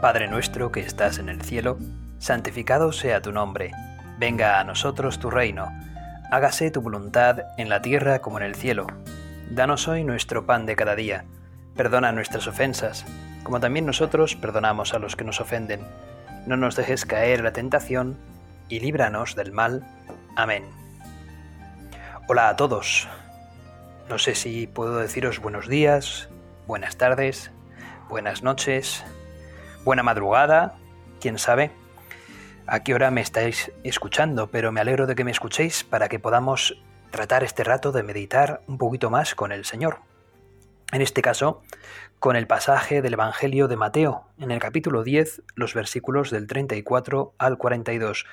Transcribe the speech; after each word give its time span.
Padre 0.00 0.28
nuestro 0.28 0.70
que 0.70 0.78
estás 0.78 1.18
en 1.18 1.28
el 1.28 1.42
cielo, 1.42 1.76
santificado 2.20 2.92
sea 2.92 3.20
tu 3.20 3.32
nombre, 3.32 3.72
venga 4.16 4.60
a 4.60 4.64
nosotros 4.64 5.18
tu 5.18 5.28
reino, 5.28 5.72
hágase 6.30 6.70
tu 6.70 6.80
voluntad 6.80 7.46
en 7.56 7.68
la 7.68 7.82
tierra 7.82 8.20
como 8.20 8.38
en 8.38 8.44
el 8.44 8.54
cielo. 8.54 8.86
Danos 9.50 9.88
hoy 9.88 10.04
nuestro 10.04 10.46
pan 10.46 10.66
de 10.66 10.76
cada 10.76 10.94
día, 10.94 11.24
perdona 11.74 12.12
nuestras 12.12 12.46
ofensas, 12.46 13.06
como 13.42 13.58
también 13.58 13.86
nosotros 13.86 14.36
perdonamos 14.36 14.94
a 14.94 15.00
los 15.00 15.16
que 15.16 15.24
nos 15.24 15.40
ofenden. 15.40 15.80
No 16.46 16.56
nos 16.56 16.76
dejes 16.76 17.04
caer 17.04 17.40
en 17.40 17.44
la 17.46 17.52
tentación, 17.52 18.16
y 18.68 18.78
líbranos 18.78 19.34
del 19.34 19.50
mal. 19.50 19.84
Amén. 20.36 20.62
Hola 22.28 22.50
a 22.50 22.56
todos. 22.56 23.08
No 24.08 24.18
sé 24.18 24.36
si 24.36 24.68
puedo 24.68 24.98
deciros 24.98 25.40
buenos 25.40 25.66
días, 25.66 26.28
buenas 26.68 26.96
tardes, 26.96 27.50
buenas 28.08 28.44
noches, 28.44 29.04
buena 29.88 30.02
madrugada, 30.02 30.76
quién 31.18 31.38
sabe 31.38 31.70
a 32.66 32.82
qué 32.82 32.92
hora 32.92 33.10
me 33.10 33.22
estáis 33.22 33.72
escuchando, 33.84 34.50
pero 34.50 34.70
me 34.70 34.82
alegro 34.82 35.06
de 35.06 35.14
que 35.14 35.24
me 35.24 35.30
escuchéis 35.30 35.82
para 35.82 36.10
que 36.10 36.18
podamos 36.18 36.76
tratar 37.10 37.42
este 37.42 37.64
rato 37.64 37.90
de 37.90 38.02
meditar 38.02 38.60
un 38.66 38.76
poquito 38.76 39.08
más 39.08 39.34
con 39.34 39.50
el 39.50 39.64
Señor. 39.64 40.00
En 40.92 41.00
este 41.00 41.22
caso, 41.22 41.62
con 42.18 42.36
el 42.36 42.46
pasaje 42.46 43.00
del 43.00 43.14
Evangelio 43.14 43.66
de 43.66 43.76
Mateo, 43.76 44.28
en 44.38 44.50
el 44.50 44.58
capítulo 44.58 45.04
10, 45.04 45.40
los 45.54 45.72
versículos 45.72 46.30
del 46.30 46.46
34 46.46 47.32
al 47.38 47.56
42, 47.56 48.26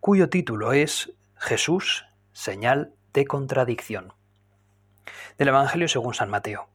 cuyo 0.00 0.28
título 0.28 0.74
es 0.74 1.14
Jesús, 1.38 2.04
señal 2.32 2.92
de 3.14 3.24
contradicción. 3.24 4.12
Del 5.38 5.48
Evangelio 5.48 5.88
según 5.88 6.12
San 6.12 6.28
Mateo. 6.28 6.68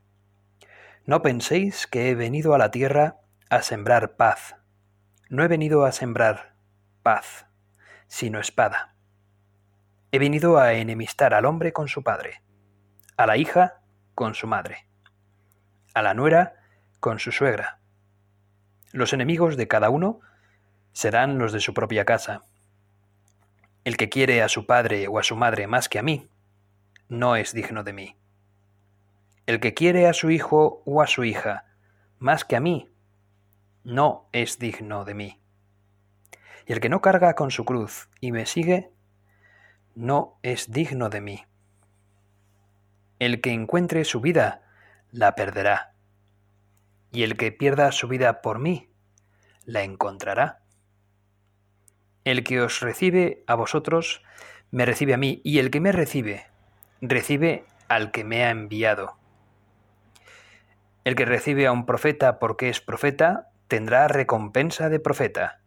No 1.06 1.22
penséis 1.22 1.86
que 1.86 2.10
he 2.10 2.16
venido 2.16 2.56
a 2.56 2.58
la 2.58 2.72
tierra 2.72 3.18
a 3.56 3.62
sembrar 3.62 4.16
paz. 4.16 4.56
No 5.30 5.44
he 5.44 5.48
venido 5.48 5.86
a 5.86 5.92
sembrar 5.92 6.56
paz, 7.04 7.46
sino 8.08 8.40
espada. 8.40 8.96
He 10.12 10.18
venido 10.18 10.58
a 10.58 10.74
enemistar 10.74 11.36
al 11.36 11.46
hombre 11.46 11.72
con 11.72 11.88
su 11.88 12.02
padre, 12.04 12.42
a 13.16 13.28
la 13.28 13.38
hija 13.38 13.82
con 14.16 14.34
su 14.34 14.48
madre, 14.48 14.88
a 15.94 16.02
la 16.02 16.16
nuera 16.16 16.56
con 17.00 17.20
su 17.20 17.32
suegra. 17.32 17.80
Los 18.92 19.14
enemigos 19.14 19.56
de 19.56 19.68
cada 19.68 19.92
uno 19.92 20.22
serán 20.92 21.38
los 21.38 21.52
de 21.52 21.60
su 21.60 21.76
propia 21.76 22.06
casa. 22.06 22.42
El 23.84 23.98
que 23.98 24.10
quiere 24.10 24.42
a 24.42 24.50
su 24.50 24.66
padre 24.66 25.08
o 25.08 25.20
a 25.20 25.24
su 25.24 25.36
madre 25.36 25.68
más 25.68 25.90
que 25.90 26.00
a 26.00 26.04
mí, 26.04 26.28
no 27.08 27.36
es 27.36 27.54
digno 27.54 27.84
de 27.84 27.94
mí. 27.94 28.18
El 29.46 29.60
que 29.60 29.76
quiere 29.76 30.08
a 30.08 30.14
su 30.14 30.32
hijo 30.32 30.82
o 30.86 31.04
a 31.04 31.08
su 31.08 31.24
hija 31.24 31.66
más 32.18 32.46
que 32.46 32.56
a 32.56 32.60
mí, 32.60 32.93
no 33.84 34.30
es 34.32 34.60
digno 34.60 35.06
de 35.06 35.14
mí. 35.14 35.42
Y 36.66 36.74
el 36.74 36.80
que 36.80 36.90
no 36.90 37.02
carga 37.02 37.36
con 37.36 37.52
su 37.52 37.66
cruz 37.66 38.10
y 38.22 38.32
me 38.32 38.46
sigue, 38.46 38.92
no 39.96 40.40
es 40.44 40.72
digno 40.72 41.10
de 41.10 41.22
mí. 41.22 41.46
El 43.20 43.42
que 43.42 43.52
encuentre 43.52 44.06
su 44.06 44.22
vida, 44.22 44.64
la 45.12 45.36
perderá. 45.36 45.94
Y 47.12 47.24
el 47.24 47.38
que 47.38 47.52
pierda 47.52 47.92
su 47.92 48.08
vida 48.08 48.42
por 48.42 48.60
mí, 48.60 48.90
la 49.66 49.84
encontrará. 49.84 50.62
El 52.24 52.44
que 52.44 52.62
os 52.62 52.80
recibe 52.80 53.44
a 53.48 53.56
vosotros, 53.56 54.24
me 54.72 54.86
recibe 54.86 55.14
a 55.14 55.18
mí, 55.18 55.42
y 55.44 55.60
el 55.60 55.70
que 55.70 55.80
me 55.80 55.92
recibe, 55.92 56.48
recibe 57.02 57.66
al 57.90 58.12
que 58.12 58.24
me 58.24 58.46
ha 58.46 58.50
enviado. 58.50 59.18
El 61.04 61.16
que 61.16 61.26
recibe 61.26 61.68
a 61.68 61.72
un 61.72 61.86
profeta 61.86 62.40
porque 62.40 62.70
es 62.70 62.80
profeta, 62.80 63.53
tendrá 63.68 64.08
recompensa 64.08 64.90
de 64.90 65.00
profeta, 65.00 65.62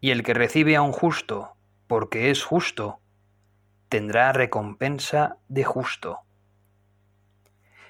y 0.00 0.10
el 0.10 0.22
que 0.22 0.34
recibe 0.34 0.76
a 0.76 0.82
un 0.82 0.92
justo, 0.92 1.56
porque 1.86 2.30
es 2.30 2.44
justo, 2.44 3.00
tendrá 3.88 4.32
recompensa 4.32 5.36
de 5.48 5.64
justo. 5.64 6.20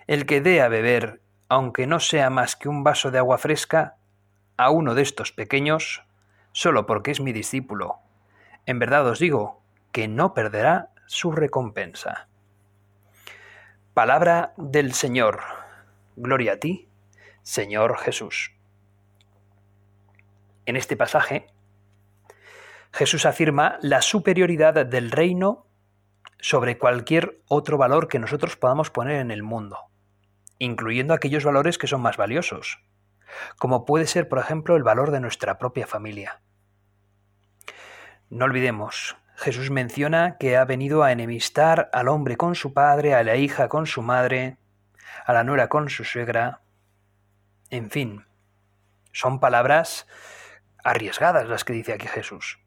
El 0.06 0.26
que 0.26 0.40
dé 0.40 0.62
a 0.62 0.68
beber, 0.68 1.20
aunque 1.48 1.86
no 1.86 2.00
sea 2.00 2.30
más 2.30 2.56
que 2.56 2.68
un 2.68 2.82
vaso 2.82 3.10
de 3.10 3.18
agua 3.18 3.38
fresca, 3.38 3.96
a 4.56 4.70
uno 4.70 4.94
de 4.94 5.02
estos 5.02 5.32
pequeños, 5.32 6.02
solo 6.52 6.86
porque 6.86 7.10
es 7.10 7.20
mi 7.20 7.32
discípulo, 7.32 7.98
en 8.66 8.78
verdad 8.78 9.06
os 9.06 9.18
digo 9.18 9.62
que 9.92 10.08
no 10.08 10.34
perderá 10.34 10.90
su 11.06 11.32
recompensa. 11.32 12.28
Palabra 13.94 14.54
del 14.56 14.92
Señor. 14.92 15.40
Gloria 16.16 16.52
a 16.52 16.56
ti, 16.56 16.88
Señor 17.42 17.98
Jesús. 17.98 18.52
En 20.70 20.76
este 20.76 20.96
pasaje, 20.96 21.48
Jesús 22.92 23.26
afirma 23.26 23.80
la 23.82 24.02
superioridad 24.02 24.86
del 24.86 25.10
reino 25.10 25.66
sobre 26.38 26.78
cualquier 26.78 27.40
otro 27.48 27.76
valor 27.76 28.06
que 28.06 28.20
nosotros 28.20 28.56
podamos 28.56 28.88
poner 28.88 29.16
en 29.16 29.32
el 29.32 29.42
mundo, 29.42 29.90
incluyendo 30.60 31.12
aquellos 31.12 31.42
valores 31.42 31.76
que 31.76 31.88
son 31.88 32.02
más 32.02 32.16
valiosos, 32.16 32.84
como 33.58 33.84
puede 33.84 34.06
ser, 34.06 34.28
por 34.28 34.38
ejemplo, 34.38 34.76
el 34.76 34.84
valor 34.84 35.10
de 35.10 35.18
nuestra 35.18 35.58
propia 35.58 35.88
familia. 35.88 36.40
No 38.28 38.44
olvidemos, 38.44 39.16
Jesús 39.34 39.72
menciona 39.72 40.36
que 40.38 40.56
ha 40.56 40.64
venido 40.66 41.02
a 41.02 41.10
enemistar 41.10 41.90
al 41.92 42.06
hombre 42.06 42.36
con 42.36 42.54
su 42.54 42.72
padre, 42.72 43.16
a 43.16 43.24
la 43.24 43.34
hija 43.34 43.68
con 43.68 43.88
su 43.88 44.02
madre, 44.02 44.56
a 45.26 45.32
la 45.32 45.42
nuera 45.42 45.68
con 45.68 45.90
su 45.90 46.04
suegra. 46.04 46.60
En 47.70 47.90
fin, 47.90 48.24
son 49.10 49.40
palabras 49.40 50.06
arriesgadas 50.84 51.48
las 51.48 51.64
que 51.64 51.72
dice 51.72 51.92
aquí 51.92 52.06
Jesús. 52.06 52.58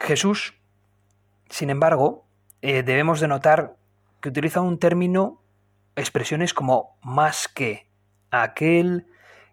Jesús, 0.00 0.54
sin 1.48 1.70
embargo, 1.70 2.26
eh, 2.62 2.82
debemos 2.82 3.20
de 3.20 3.28
notar 3.28 3.76
que 4.20 4.28
utiliza 4.28 4.60
un 4.60 4.78
término, 4.78 5.42
expresiones 5.96 6.54
como 6.54 6.98
más 7.02 7.48
que, 7.48 7.88
aquel 8.30 9.06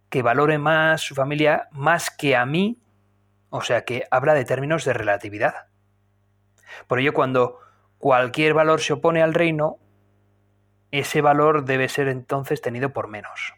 que 0.10 0.22
valore 0.22 0.58
más 0.58 1.02
su 1.02 1.16
familia 1.16 1.70
más 1.72 2.12
que 2.12 2.36
a 2.36 2.46
mí, 2.46 2.82
o 3.50 3.62
sea 3.62 3.84
que 3.84 4.04
habla 4.12 4.34
de 4.34 4.46
términos 4.46 4.86
de 4.86 4.94
relatividad. 4.94 5.68
Por 6.88 7.00
ello, 7.00 7.14
cuando 7.14 7.60
cualquier 7.98 8.54
valor 8.54 8.82
se 8.82 8.94
opone 8.94 9.24
al 9.24 9.34
reino, 9.34 9.78
ese 10.92 11.22
valor 11.22 11.66
debe 11.66 11.90
ser 11.90 12.08
entonces 12.08 12.62
tenido 12.62 12.94
por 12.94 13.08
menos 13.08 13.54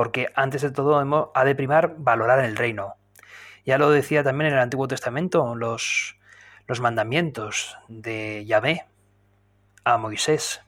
porque 0.00 0.32
antes 0.34 0.62
de 0.62 0.70
todo 0.70 1.30
ha 1.34 1.44
de 1.44 1.54
primar 1.54 1.96
valorar 1.98 2.42
el 2.42 2.56
reino. 2.56 2.94
Ya 3.66 3.76
lo 3.76 3.90
decía 3.90 4.24
también 4.24 4.48
en 4.48 4.54
el 4.54 4.62
Antiguo 4.62 4.88
Testamento, 4.88 5.54
los, 5.54 6.16
los 6.66 6.80
mandamientos 6.80 7.76
de 7.86 8.46
Yahvé 8.46 8.86
a 9.84 9.98
Moisés. 9.98 10.62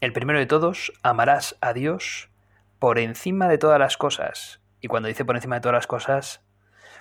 El 0.00 0.14
primero 0.14 0.38
de 0.38 0.46
todos, 0.46 0.94
amarás 1.02 1.58
a 1.60 1.74
Dios 1.74 2.30
por 2.78 2.98
encima 2.98 3.48
de 3.48 3.58
todas 3.58 3.78
las 3.78 3.98
cosas. 3.98 4.62
Y 4.80 4.88
cuando 4.88 5.08
dice 5.08 5.26
por 5.26 5.36
encima 5.36 5.56
de 5.56 5.60
todas 5.60 5.76
las 5.76 5.86
cosas, 5.86 6.42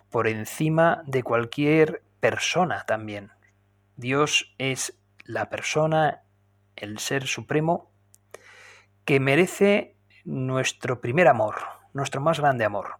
por 0.09 0.27
encima 0.27 1.01
de 1.05 1.23
cualquier 1.23 2.03
persona 2.19 2.83
también. 2.87 3.31
Dios 3.95 4.53
es 4.57 4.99
la 5.23 5.49
persona, 5.49 6.23
el 6.75 6.99
ser 6.99 7.25
supremo, 7.25 7.89
que 9.05 9.21
merece 9.21 9.95
nuestro 10.25 11.01
primer 11.01 11.27
amor, 11.27 11.55
nuestro 11.93 12.21
más 12.21 12.39
grande 12.39 12.65
amor. 12.65 12.95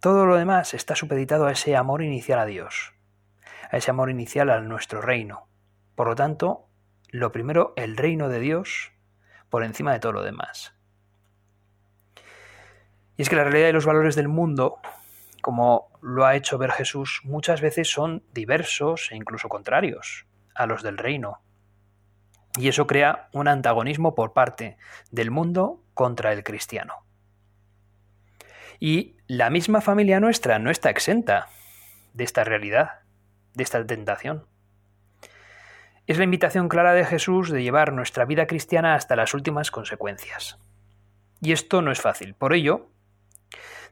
Todo 0.00 0.26
lo 0.26 0.36
demás 0.36 0.74
está 0.74 0.94
supeditado 0.94 1.46
a 1.46 1.52
ese 1.52 1.76
amor 1.76 2.02
inicial 2.02 2.38
a 2.38 2.46
Dios, 2.46 2.94
a 3.70 3.76
ese 3.76 3.90
amor 3.90 4.10
inicial 4.10 4.50
a 4.50 4.60
nuestro 4.60 5.00
reino. 5.00 5.48
Por 5.94 6.08
lo 6.08 6.14
tanto, 6.14 6.66
lo 7.10 7.32
primero, 7.32 7.72
el 7.76 7.96
reino 7.96 8.28
de 8.28 8.40
Dios 8.40 8.92
por 9.48 9.64
encima 9.64 9.92
de 9.92 10.00
todo 10.00 10.12
lo 10.12 10.22
demás. 10.22 10.74
Y 13.16 13.22
es 13.22 13.30
que 13.30 13.36
la 13.36 13.44
realidad 13.44 13.68
y 13.68 13.72
los 13.72 13.86
valores 13.86 14.14
del 14.14 14.28
mundo, 14.28 14.78
como 15.40 15.88
lo 16.02 16.26
ha 16.26 16.36
hecho 16.36 16.58
ver 16.58 16.72
Jesús, 16.72 17.22
muchas 17.24 17.60
veces 17.60 17.88
son 17.88 18.22
diversos 18.34 19.10
e 19.10 19.16
incluso 19.16 19.48
contrarios 19.48 20.26
a 20.54 20.66
los 20.66 20.82
del 20.82 20.98
reino. 20.98 21.40
Y 22.58 22.68
eso 22.68 22.86
crea 22.86 23.28
un 23.32 23.48
antagonismo 23.48 24.14
por 24.14 24.32
parte 24.32 24.76
del 25.10 25.30
mundo 25.30 25.82
contra 25.96 26.34
el 26.34 26.44
cristiano. 26.44 27.06
Y 28.78 29.16
la 29.26 29.48
misma 29.48 29.80
familia 29.80 30.20
nuestra 30.20 30.58
no 30.58 30.70
está 30.70 30.90
exenta 30.90 31.48
de 32.12 32.22
esta 32.22 32.44
realidad, 32.44 33.00
de 33.54 33.62
esta 33.64 33.84
tentación. 33.84 34.46
Es 36.06 36.18
la 36.18 36.24
invitación 36.24 36.68
clara 36.68 36.92
de 36.92 37.06
Jesús 37.06 37.50
de 37.50 37.62
llevar 37.62 37.94
nuestra 37.94 38.26
vida 38.26 38.46
cristiana 38.46 38.94
hasta 38.94 39.16
las 39.16 39.32
últimas 39.32 39.70
consecuencias. 39.70 40.58
Y 41.40 41.52
esto 41.52 41.80
no 41.80 41.90
es 41.90 42.00
fácil. 42.02 42.34
Por 42.34 42.52
ello, 42.52 42.90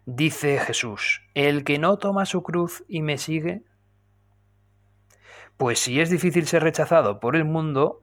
dice 0.05 0.59
Jesús, 0.59 1.23
el 1.33 1.65
que 1.65 1.79
no 1.79 1.97
toma 1.97 2.27
su 2.27 2.43
cruz 2.43 2.85
y 2.87 3.01
me 3.01 3.17
sigue, 3.17 3.65
pues 5.57 5.79
si 5.79 6.03
es 6.03 6.11
difícil 6.11 6.47
ser 6.47 6.63
rechazado 6.63 7.19
por 7.19 7.35
el 7.35 7.47
mundo, 7.47 8.03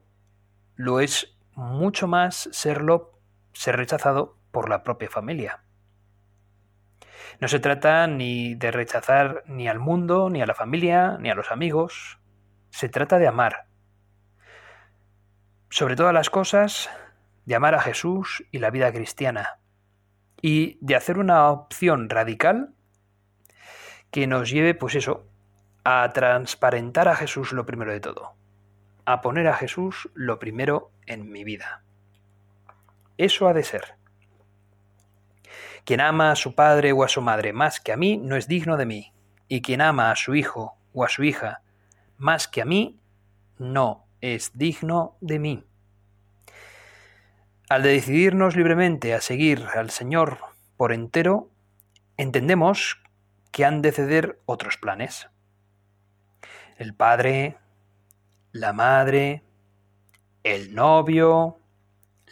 lo 0.74 0.98
es 0.98 1.36
mucho 1.54 2.08
más 2.08 2.48
serlo, 2.50 3.12
ser 3.52 3.76
rechazado 3.76 4.36
por 4.50 4.68
la 4.68 4.82
propia 4.82 5.10
familia, 5.10 5.64
No 7.40 7.48
se 7.48 7.58
trata 7.58 8.06
ni 8.06 8.54
de 8.54 8.70
rechazar 8.70 9.42
ni 9.46 9.66
al 9.66 9.78
mundo, 9.78 10.30
ni 10.30 10.42
a 10.42 10.46
la 10.46 10.54
familia, 10.54 11.16
ni 11.18 11.30
a 11.30 11.34
los 11.34 11.50
amigos. 11.50 12.18
Se 12.70 12.88
trata 12.88 13.18
de 13.18 13.26
amar. 13.26 13.66
Sobre 15.70 15.96
todas 15.96 16.14
las 16.14 16.30
cosas, 16.30 16.90
de 17.44 17.54
amar 17.54 17.74
a 17.74 17.80
Jesús 17.80 18.44
y 18.52 18.58
la 18.58 18.70
vida 18.70 18.92
cristiana. 18.92 19.58
Y 20.40 20.78
de 20.80 20.94
hacer 20.94 21.18
una 21.18 21.48
opción 21.48 22.08
radical 22.08 22.74
que 24.10 24.26
nos 24.26 24.50
lleve, 24.50 24.74
pues 24.74 24.94
eso, 24.94 25.26
a 25.84 26.08
transparentar 26.12 27.08
a 27.08 27.16
Jesús 27.16 27.52
lo 27.52 27.66
primero 27.66 27.92
de 27.92 28.00
todo. 28.00 28.34
A 29.04 29.20
poner 29.20 29.48
a 29.48 29.54
Jesús 29.54 30.10
lo 30.14 30.38
primero 30.38 30.92
en 31.06 31.32
mi 31.32 31.44
vida. 31.44 31.82
Eso 33.18 33.48
ha 33.48 33.52
de 33.52 33.62
ser. 33.62 33.96
Quien 35.84 36.00
ama 36.00 36.30
a 36.30 36.36
su 36.36 36.54
padre 36.54 36.92
o 36.92 37.02
a 37.04 37.08
su 37.08 37.20
madre 37.20 37.52
más 37.52 37.80
que 37.80 37.92
a 37.92 37.96
mí 37.96 38.16
no 38.16 38.36
es 38.36 38.46
digno 38.46 38.76
de 38.76 38.86
mí, 38.86 39.12
y 39.48 39.62
quien 39.62 39.80
ama 39.80 40.10
a 40.10 40.16
su 40.16 40.34
hijo 40.34 40.76
o 40.92 41.04
a 41.04 41.08
su 41.08 41.24
hija 41.24 41.62
más 42.22 42.46
que 42.46 42.62
a 42.62 42.64
mí 42.64 43.00
no 43.58 44.06
es 44.20 44.56
digno 44.56 45.16
de 45.20 45.40
mí. 45.40 45.64
Al 47.68 47.82
decidirnos 47.82 48.54
libremente 48.54 49.12
a 49.12 49.20
seguir 49.20 49.66
al 49.74 49.90
Señor 49.90 50.38
por 50.76 50.92
entero, 50.92 51.50
entendemos 52.16 53.02
que 53.50 53.64
han 53.64 53.82
de 53.82 53.90
ceder 53.90 54.40
otros 54.46 54.76
planes. 54.76 55.28
El 56.76 56.94
padre, 56.94 57.58
la 58.52 58.72
madre, 58.72 59.42
el 60.44 60.74
novio, 60.74 61.58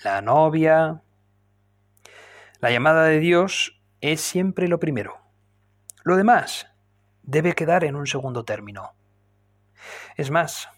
la 0.02 0.22
novia, 0.22 1.02
la 2.60 2.70
llamada 2.70 3.04
de 3.04 3.18
Dios 3.20 3.80
es 4.00 4.20
siempre 4.20 4.68
lo 4.68 4.80
primero. 4.80 5.18
Lo 6.04 6.16
demás 6.16 6.66
debe 7.22 7.54
quedar 7.54 7.84
en 7.84 7.96
un 7.96 8.06
segundo 8.06 8.44
término. 8.44 8.94
Es 10.16 10.30
más, 10.30 10.68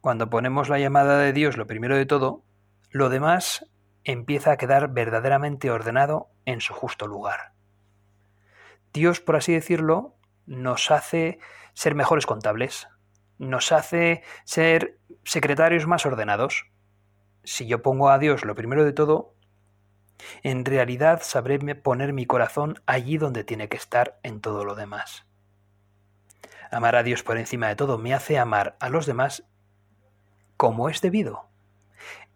cuando 0.00 0.30
ponemos 0.30 0.68
la 0.68 0.78
llamada 0.78 1.18
de 1.18 1.32
Dios 1.32 1.56
lo 1.56 1.66
primero 1.66 1.96
de 1.96 2.06
todo, 2.06 2.44
lo 2.90 3.08
demás 3.08 3.66
empieza 4.04 4.52
a 4.52 4.56
quedar 4.56 4.92
verdaderamente 4.92 5.70
ordenado 5.70 6.28
en 6.44 6.60
su 6.60 6.74
justo 6.74 7.06
lugar. 7.06 7.52
Dios, 8.92 9.20
por 9.20 9.36
así 9.36 9.52
decirlo, 9.52 10.16
nos 10.46 10.90
hace 10.90 11.38
ser 11.72 11.94
mejores 11.94 12.26
contables, 12.26 12.88
nos 13.38 13.72
hace 13.72 14.22
ser 14.44 14.98
secretarios 15.24 15.86
más 15.86 16.04
ordenados. 16.04 16.66
Si 17.44 17.66
yo 17.66 17.82
pongo 17.82 18.10
a 18.10 18.18
Dios 18.18 18.44
lo 18.44 18.54
primero 18.54 18.84
de 18.84 18.92
todo, 18.92 19.34
en 20.42 20.64
realidad 20.64 21.20
sabré 21.22 21.58
poner 21.74 22.12
mi 22.12 22.26
corazón 22.26 22.80
allí 22.86 23.18
donde 23.18 23.44
tiene 23.44 23.68
que 23.68 23.76
estar 23.76 24.18
en 24.22 24.40
todo 24.40 24.64
lo 24.64 24.74
demás. 24.74 25.26
Amar 26.70 26.96
a 26.96 27.02
Dios 27.02 27.22
por 27.22 27.36
encima 27.36 27.68
de 27.68 27.76
todo 27.76 27.98
me 27.98 28.14
hace 28.14 28.38
amar 28.38 28.76
a 28.80 28.88
los 28.88 29.06
demás 29.06 29.44
como 30.56 30.88
es 30.88 31.00
debido, 31.00 31.48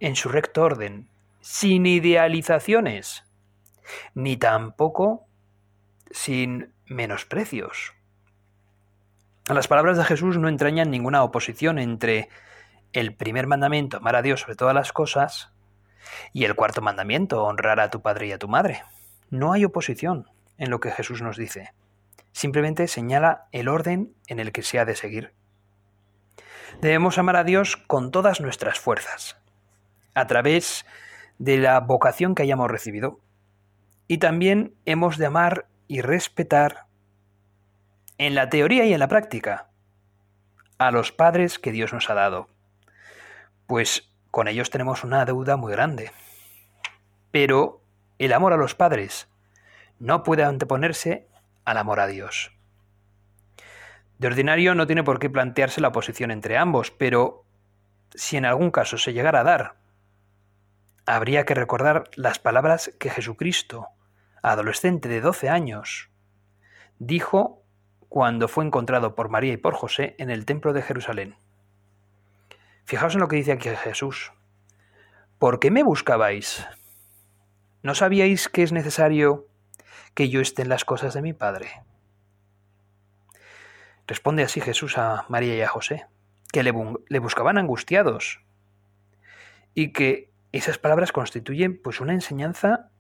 en 0.00 0.16
su 0.16 0.28
recto 0.28 0.62
orden, 0.62 1.08
sin 1.40 1.86
idealizaciones, 1.86 3.24
ni 4.14 4.36
tampoco 4.36 5.26
sin 6.10 6.72
menosprecios. 6.86 7.94
Las 9.48 9.68
palabras 9.68 9.96
de 9.96 10.04
Jesús 10.04 10.38
no 10.38 10.48
entrañan 10.48 10.90
ninguna 10.90 11.22
oposición 11.22 11.78
entre 11.78 12.28
el 12.92 13.14
primer 13.14 13.46
mandamiento, 13.46 13.98
amar 13.98 14.16
a 14.16 14.22
Dios 14.22 14.40
sobre 14.40 14.56
todas 14.56 14.74
las 14.74 14.92
cosas, 14.92 15.52
y 16.32 16.44
el 16.44 16.54
cuarto 16.54 16.82
mandamiento, 16.82 17.44
honrar 17.44 17.80
a 17.80 17.90
tu 17.90 18.00
padre 18.02 18.28
y 18.28 18.32
a 18.32 18.38
tu 18.38 18.48
madre. 18.48 18.82
No 19.30 19.52
hay 19.52 19.64
oposición 19.64 20.30
en 20.58 20.70
lo 20.70 20.80
que 20.80 20.90
Jesús 20.90 21.22
nos 21.22 21.36
dice. 21.36 21.72
Simplemente 22.32 22.86
señala 22.86 23.48
el 23.52 23.68
orden 23.68 24.14
en 24.26 24.40
el 24.40 24.52
que 24.52 24.62
se 24.62 24.78
ha 24.78 24.84
de 24.84 24.94
seguir. 24.94 25.32
Debemos 26.80 27.18
amar 27.18 27.36
a 27.36 27.44
Dios 27.44 27.76
con 27.76 28.10
todas 28.10 28.40
nuestras 28.40 28.78
fuerzas, 28.78 29.38
a 30.14 30.26
través 30.26 30.84
de 31.38 31.56
la 31.58 31.80
vocación 31.80 32.34
que 32.34 32.42
hayamos 32.42 32.70
recibido. 32.70 33.20
Y 34.08 34.18
también 34.18 34.74
hemos 34.84 35.16
de 35.16 35.26
amar 35.26 35.66
y 35.88 36.00
respetar, 36.00 36.86
en 38.18 38.34
la 38.34 38.48
teoría 38.48 38.84
y 38.84 38.92
en 38.92 39.00
la 39.00 39.08
práctica, 39.08 39.68
a 40.78 40.90
los 40.90 41.12
padres 41.12 41.58
que 41.58 41.72
Dios 41.72 41.92
nos 41.92 42.08
ha 42.10 42.14
dado. 42.14 42.48
Pues 43.66 44.08
con 44.30 44.48
ellos 44.48 44.70
tenemos 44.70 45.04
una 45.04 45.24
deuda 45.24 45.56
muy 45.56 45.72
grande. 45.72 46.12
Pero 47.30 47.80
el 48.18 48.32
amor 48.32 48.52
a 48.52 48.56
los 48.56 48.74
padres 48.74 49.28
no 49.98 50.22
puede 50.22 50.44
anteponerse 50.44 51.26
al 51.64 51.78
amor 51.78 52.00
a 52.00 52.06
Dios. 52.06 52.52
De 54.18 54.28
ordinario 54.28 54.74
no 54.74 54.86
tiene 54.86 55.02
por 55.02 55.18
qué 55.18 55.28
plantearse 55.28 55.80
la 55.80 55.88
oposición 55.88 56.30
entre 56.30 56.56
ambos, 56.56 56.90
pero 56.90 57.44
si 58.14 58.36
en 58.36 58.46
algún 58.46 58.70
caso 58.70 58.96
se 58.96 59.12
llegara 59.12 59.40
a 59.40 59.44
dar, 59.44 59.74
habría 61.04 61.44
que 61.44 61.54
recordar 61.54 62.10
las 62.14 62.38
palabras 62.38 62.92
que 62.98 63.10
Jesucristo, 63.10 63.88
adolescente 64.42 65.08
de 65.08 65.20
12 65.20 65.48
años, 65.48 66.10
dijo 66.98 67.62
cuando 68.08 68.48
fue 68.48 68.64
encontrado 68.64 69.14
por 69.14 69.28
María 69.28 69.52
y 69.52 69.58
por 69.58 69.74
José 69.74 70.14
en 70.18 70.30
el 70.30 70.46
templo 70.46 70.72
de 70.72 70.82
Jerusalén. 70.82 71.36
Fijaos 72.86 73.14
en 73.14 73.20
lo 73.20 73.26
que 73.26 73.36
dice 73.36 73.50
aquí 73.50 73.68
Jesús. 73.68 74.32
¿Por 75.40 75.58
qué 75.58 75.72
me 75.72 75.82
buscabais? 75.82 76.64
¿No 77.82 77.96
sabíais 77.96 78.48
que 78.48 78.62
es 78.62 78.70
necesario 78.70 79.48
que 80.14 80.28
yo 80.28 80.40
esté 80.40 80.62
en 80.62 80.68
las 80.68 80.84
cosas 80.84 81.12
de 81.12 81.20
mi 81.20 81.32
Padre? 81.32 81.82
Responde 84.06 84.44
así 84.44 84.60
Jesús 84.60 84.98
a 84.98 85.26
María 85.28 85.56
y 85.56 85.62
a 85.62 85.68
José, 85.68 86.06
que 86.52 86.62
le, 86.62 86.72
le 87.08 87.18
buscaban 87.18 87.58
angustiados 87.58 88.40
y 89.74 89.92
que 89.92 90.30
esas 90.52 90.78
palabras 90.78 91.10
constituyen 91.10 91.82
pues 91.82 92.00
una 92.00 92.12
enseñanza 92.12 92.90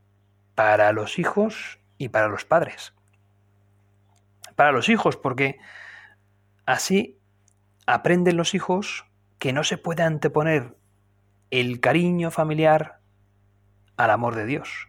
para 0.56 0.90
los 0.90 1.20
hijos 1.20 1.78
y 1.96 2.08
para 2.08 2.26
los 2.26 2.44
padres. 2.44 2.92
Para 4.56 4.72
los 4.72 4.88
hijos, 4.88 5.16
porque 5.16 5.58
así 6.64 7.20
aprenden 7.86 8.36
los 8.36 8.54
hijos 8.54 9.06
que 9.38 9.52
no 9.52 9.64
se 9.64 9.78
puede 9.78 10.02
anteponer 10.02 10.76
el 11.50 11.80
cariño 11.80 12.30
familiar 12.30 13.00
al 13.96 14.10
amor 14.10 14.34
de 14.34 14.46
Dios. 14.46 14.88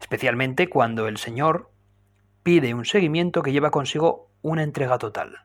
Especialmente 0.00 0.68
cuando 0.68 1.08
el 1.08 1.18
Señor 1.18 1.70
pide 2.42 2.74
un 2.74 2.84
seguimiento 2.84 3.42
que 3.42 3.52
lleva 3.52 3.70
consigo 3.70 4.30
una 4.42 4.62
entrega 4.62 4.98
total. 4.98 5.44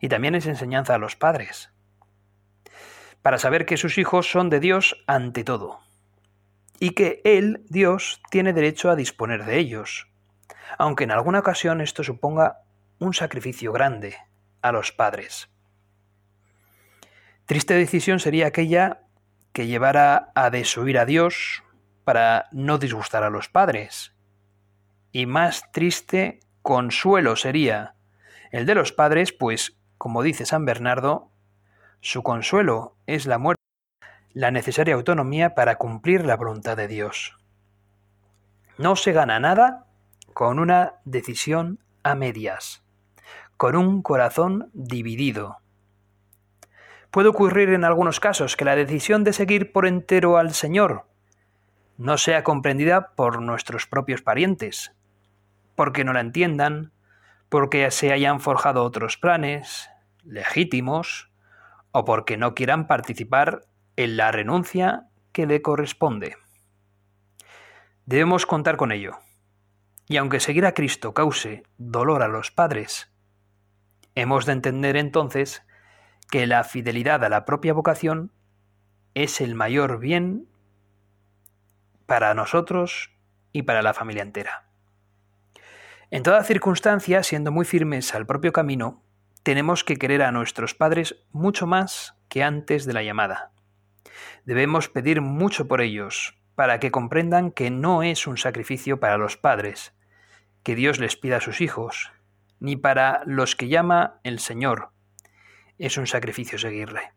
Y 0.00 0.08
también 0.08 0.34
es 0.34 0.46
enseñanza 0.46 0.94
a 0.94 0.98
los 0.98 1.16
padres, 1.16 1.70
para 3.22 3.38
saber 3.38 3.66
que 3.66 3.76
sus 3.76 3.98
hijos 3.98 4.30
son 4.30 4.50
de 4.50 4.60
Dios 4.60 5.02
ante 5.06 5.44
todo, 5.44 5.80
y 6.78 6.90
que 6.90 7.20
Él, 7.24 7.64
Dios, 7.68 8.22
tiene 8.30 8.52
derecho 8.52 8.90
a 8.90 8.96
disponer 8.96 9.44
de 9.44 9.58
ellos, 9.58 10.08
aunque 10.78 11.04
en 11.04 11.10
alguna 11.10 11.40
ocasión 11.40 11.80
esto 11.80 12.02
suponga 12.02 12.62
un 12.98 13.12
sacrificio 13.14 13.72
grande 13.72 14.16
a 14.62 14.72
los 14.72 14.92
padres. 14.92 15.49
Triste 17.50 17.74
decisión 17.74 18.20
sería 18.20 18.46
aquella 18.46 19.00
que 19.52 19.66
llevara 19.66 20.30
a 20.36 20.50
desoír 20.50 20.96
a 21.00 21.04
Dios 21.04 21.64
para 22.04 22.46
no 22.52 22.78
disgustar 22.78 23.24
a 23.24 23.30
los 23.30 23.48
padres. 23.48 24.14
Y 25.10 25.26
más 25.26 25.64
triste 25.72 26.38
consuelo 26.62 27.34
sería 27.34 27.96
el 28.52 28.66
de 28.66 28.76
los 28.76 28.92
padres, 28.92 29.32
pues, 29.32 29.76
como 29.98 30.22
dice 30.22 30.46
San 30.46 30.64
Bernardo, 30.64 31.32
su 32.00 32.22
consuelo 32.22 32.94
es 33.08 33.26
la 33.26 33.38
muerte, 33.38 33.64
la 34.32 34.52
necesaria 34.52 34.94
autonomía 34.94 35.56
para 35.56 35.74
cumplir 35.74 36.24
la 36.24 36.36
voluntad 36.36 36.76
de 36.76 36.86
Dios. 36.86 37.36
No 38.78 38.94
se 38.94 39.10
gana 39.10 39.40
nada 39.40 39.86
con 40.34 40.60
una 40.60 41.00
decisión 41.04 41.80
a 42.04 42.14
medias, 42.14 42.84
con 43.56 43.74
un 43.74 44.02
corazón 44.02 44.70
dividido, 44.72 45.60
Puede 47.10 47.28
ocurrir 47.28 47.70
en 47.70 47.84
algunos 47.84 48.20
casos 48.20 48.56
que 48.56 48.64
la 48.64 48.76
decisión 48.76 49.24
de 49.24 49.32
seguir 49.32 49.72
por 49.72 49.86
entero 49.86 50.36
al 50.36 50.54
Señor 50.54 51.06
no 51.96 52.16
sea 52.18 52.44
comprendida 52.44 53.12
por 53.14 53.42
nuestros 53.42 53.86
propios 53.86 54.22
parientes, 54.22 54.94
porque 55.74 56.04
no 56.04 56.12
la 56.12 56.20
entiendan, 56.20 56.92
porque 57.48 57.90
se 57.90 58.12
hayan 58.12 58.40
forjado 58.40 58.84
otros 58.84 59.18
planes 59.18 59.90
legítimos 60.24 61.30
o 61.92 62.04
porque 62.04 62.36
no 62.36 62.54
quieran 62.54 62.86
participar 62.86 63.66
en 63.96 64.16
la 64.16 64.30
renuncia 64.30 65.08
que 65.32 65.46
le 65.46 65.62
corresponde. 65.62 66.36
Debemos 68.06 68.46
contar 68.46 68.76
con 68.76 68.92
ello. 68.92 69.18
Y 70.06 70.16
aunque 70.16 70.40
seguir 70.40 70.66
a 70.66 70.74
Cristo 70.74 71.12
cause 71.12 71.64
dolor 71.76 72.22
a 72.22 72.28
los 72.28 72.50
padres, 72.50 73.12
hemos 74.14 74.46
de 74.46 74.52
entender 74.52 74.96
entonces 74.96 75.62
que 76.30 76.46
la 76.46 76.64
fidelidad 76.64 77.24
a 77.24 77.28
la 77.28 77.44
propia 77.44 77.72
vocación 77.72 78.32
es 79.14 79.40
el 79.40 79.54
mayor 79.54 79.98
bien 79.98 80.48
para 82.06 82.34
nosotros 82.34 83.10
y 83.52 83.62
para 83.62 83.82
la 83.82 83.94
familia 83.94 84.22
entera. 84.22 84.68
En 86.10 86.22
toda 86.22 86.42
circunstancia, 86.44 87.22
siendo 87.22 87.52
muy 87.52 87.64
firmes 87.64 88.14
al 88.14 88.26
propio 88.26 88.52
camino, 88.52 89.02
tenemos 89.42 89.84
que 89.84 89.96
querer 89.96 90.22
a 90.22 90.32
nuestros 90.32 90.74
padres 90.74 91.16
mucho 91.32 91.66
más 91.66 92.16
que 92.28 92.42
antes 92.42 92.84
de 92.84 92.92
la 92.92 93.02
llamada. 93.02 93.52
Debemos 94.44 94.88
pedir 94.88 95.20
mucho 95.20 95.68
por 95.68 95.80
ellos, 95.80 96.36
para 96.54 96.78
que 96.78 96.90
comprendan 96.90 97.52
que 97.52 97.70
no 97.70 98.02
es 98.02 98.26
un 98.26 98.36
sacrificio 98.36 99.00
para 99.00 99.18
los 99.18 99.36
padres, 99.36 99.94
que 100.62 100.74
Dios 100.74 100.98
les 100.98 101.16
pida 101.16 101.38
a 101.38 101.40
sus 101.40 101.60
hijos, 101.60 102.12
ni 102.58 102.76
para 102.76 103.22
los 103.24 103.56
que 103.56 103.68
llama 103.68 104.20
el 104.24 104.40
Señor. 104.40 104.90
Es 105.80 105.96
un 105.96 106.06
sacrificio 106.06 106.58
seguirle. 106.58 107.14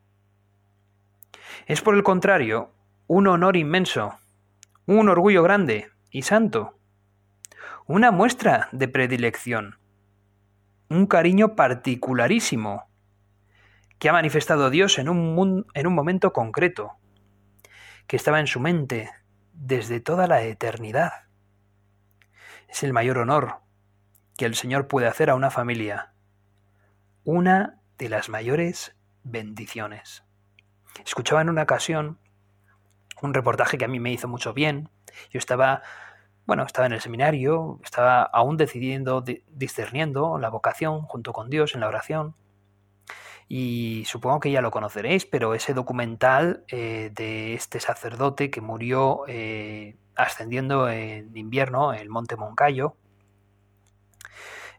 Es 1.65 1.81
por 1.81 1.95
el 1.95 2.03
contrario 2.03 2.71
un 3.07 3.27
honor 3.27 3.57
inmenso, 3.57 4.17
un 4.85 5.09
orgullo 5.09 5.43
grande 5.43 5.91
y 6.09 6.21
santo, 6.21 6.79
una 7.87 8.11
muestra 8.11 8.69
de 8.71 8.87
predilección, 8.87 9.79
un 10.89 11.07
cariño 11.07 11.57
particularísimo 11.57 12.87
que 13.99 14.07
ha 14.07 14.13
manifestado 14.13 14.69
Dios 14.69 14.97
en 14.97 15.09
un, 15.09 15.65
en 15.73 15.87
un 15.87 15.93
momento 15.93 16.31
concreto, 16.31 16.93
que 18.07 18.15
estaba 18.15 18.39
en 18.39 18.47
su 18.47 18.61
mente 18.61 19.09
desde 19.51 19.99
toda 19.99 20.25
la 20.25 20.41
eternidad. 20.41 21.11
Es 22.69 22.81
el 22.83 22.93
mayor 22.93 23.17
honor 23.17 23.57
que 24.37 24.45
el 24.45 24.55
Señor 24.55 24.87
puede 24.87 25.07
hacer 25.07 25.29
a 25.29 25.35
una 25.35 25.51
familia, 25.51 26.13
una 27.25 27.82
de 27.97 28.09
las 28.09 28.29
mayores 28.29 28.95
bendiciones. 29.23 30.23
Escuchaba 31.05 31.41
en 31.41 31.49
una 31.49 31.63
ocasión 31.63 32.19
un 33.21 33.33
reportaje 33.33 33.77
que 33.77 33.85
a 33.85 33.87
mí 33.87 33.99
me 33.99 34.11
hizo 34.11 34.27
mucho 34.27 34.53
bien. 34.53 34.89
Yo 35.29 35.39
estaba, 35.39 35.81
bueno, 36.45 36.63
estaba 36.63 36.87
en 36.87 36.93
el 36.93 37.01
seminario, 37.01 37.79
estaba 37.83 38.23
aún 38.23 38.57
decidiendo, 38.57 39.23
discerniendo 39.47 40.37
la 40.37 40.49
vocación 40.49 41.01
junto 41.01 41.33
con 41.33 41.49
Dios 41.49 41.73
en 41.75 41.81
la 41.81 41.87
oración 41.87 42.35
y 43.47 44.03
supongo 44.05 44.39
que 44.39 44.51
ya 44.51 44.61
lo 44.61 44.71
conoceréis, 44.71 45.25
pero 45.25 45.53
ese 45.53 45.73
documental 45.73 46.63
eh, 46.69 47.11
de 47.13 47.53
este 47.53 47.79
sacerdote 47.79 48.49
que 48.49 48.61
murió 48.61 49.25
eh, 49.27 49.95
ascendiendo 50.15 50.89
en 50.89 51.35
invierno, 51.35 51.93
el 51.93 52.09
Monte 52.09 52.35
Moncayo, 52.35 52.95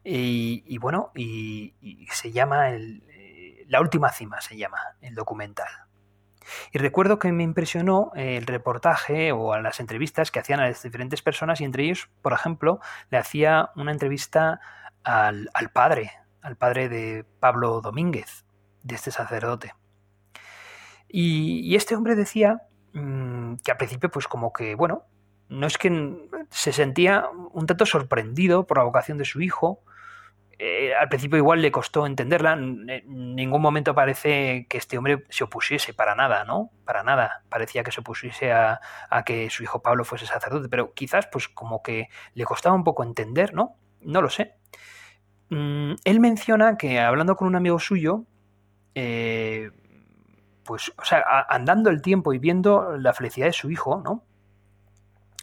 y, 0.04 0.78
bueno, 0.78 1.11
y, 1.14 1.75
se 2.11 2.32
llama 2.32 2.70
eh, 2.70 3.64
La 3.68 3.80
última 3.80 4.11
cima, 4.11 4.40
se 4.40 4.56
llama 4.56 4.78
el 5.00 5.14
documental. 5.14 5.68
Y 6.73 6.78
recuerdo 6.78 7.18
que 7.18 7.32
me 7.32 7.42
impresionó 7.42 8.12
el 8.14 8.46
reportaje 8.46 9.32
o 9.32 9.58
las 9.58 9.80
entrevistas 9.80 10.30
que 10.30 10.40
hacían 10.40 10.61
a 10.61 10.68
las 10.68 10.82
diferentes 10.82 11.23
personas 11.23 11.61
y 11.61 11.64
entre 11.64 11.84
ellos, 11.84 12.11
por 12.20 12.34
ejemplo, 12.34 12.80
le 13.11 13.16
hacía 13.16 13.70
una 13.76 13.92
entrevista 13.92 14.61
al, 15.04 15.49
al 15.54 15.70
padre, 15.70 16.12
al 16.42 16.56
padre 16.56 16.90
de 16.90 17.25
Pablo 17.40 17.80
Domínguez, 17.80 18.44
de 18.82 18.94
este 18.94 19.11
sacerdote. 19.11 19.73
Y, 21.16 21.76
este 21.76 21.94
hombre 21.94 22.16
decía 22.16 22.62
mm, 22.92 23.54
que 23.64 23.70
al 23.70 23.76
principio, 23.76 24.11
pues 24.11 24.26
como 24.26 24.52
que, 24.52 24.75
bueno, 24.75 25.04
no 25.49 25.68
es 25.68 25.78
que 25.78 26.28
se 26.50 26.73
sentía 26.73 27.28
un 27.52 27.66
tanto 27.66 27.87
sorprendido 27.87 28.66
por 28.66 28.78
la 28.78 28.84
vocación 28.84 29.16
de 29.16 29.25
su 29.25 29.40
hijo. 29.40 29.84
Eh, 30.58 30.94
al 30.94 31.08
principio 31.08 31.38
igual 31.38 31.62
le 31.62 31.73
costó 31.73 32.06
entenderla. 32.06 32.52
En 32.52 33.34
ningún 33.34 33.61
momento 33.61 33.94
parece 33.94 34.66
que 34.68 34.78
este 34.78 34.99
hombre 34.99 35.25
se 35.30 35.44
opusiese 35.44 35.94
para 35.94 36.14
nada, 36.14 36.44
¿no? 36.44 36.70
Para 36.84 37.02
nada. 37.02 37.42
Parecía 37.49 37.82
que 37.82 37.92
se 37.92 38.00
opusiese 38.00 38.52
a, 38.52 38.80
a, 39.11 39.25
que 39.25 39.50
su 39.50 39.62
hijo 39.62 39.82
Pablo 39.82 40.04
fuese 40.04 40.26
sacerdote, 40.26 40.68
pero 40.68 40.94
quizás 40.94 41.26
pues 41.26 41.49
como 41.49 41.82
que 41.82 42.08
le 42.34 42.44
costaba 42.44 42.75
un 42.75 42.84
poco 42.84 43.02
entender, 43.02 43.54
¿no? 43.54 43.76
No 44.00 44.23
lo 44.23 44.30
sé. 44.30 44.54
Mm, 45.50 45.94
él 46.04 46.20
menciona 46.20 46.76
que 46.76 47.00
hablando 47.00 47.37
con 47.37 47.49
un 47.49 47.56
amigo 47.56 47.78
suyo, 47.78 48.25
eh, 48.94 49.70
pues, 50.64 50.92
o 50.96 51.04
sea, 51.04 51.23
andando 51.49 51.90
el 51.90 52.02
tiempo 52.02 52.32
y 52.32 52.38
viendo 52.38 52.96
la 52.96 53.12
felicidad 53.12 53.46
de 53.46 53.52
su 53.52 53.70
hijo, 53.70 54.00
¿no? 54.02 54.25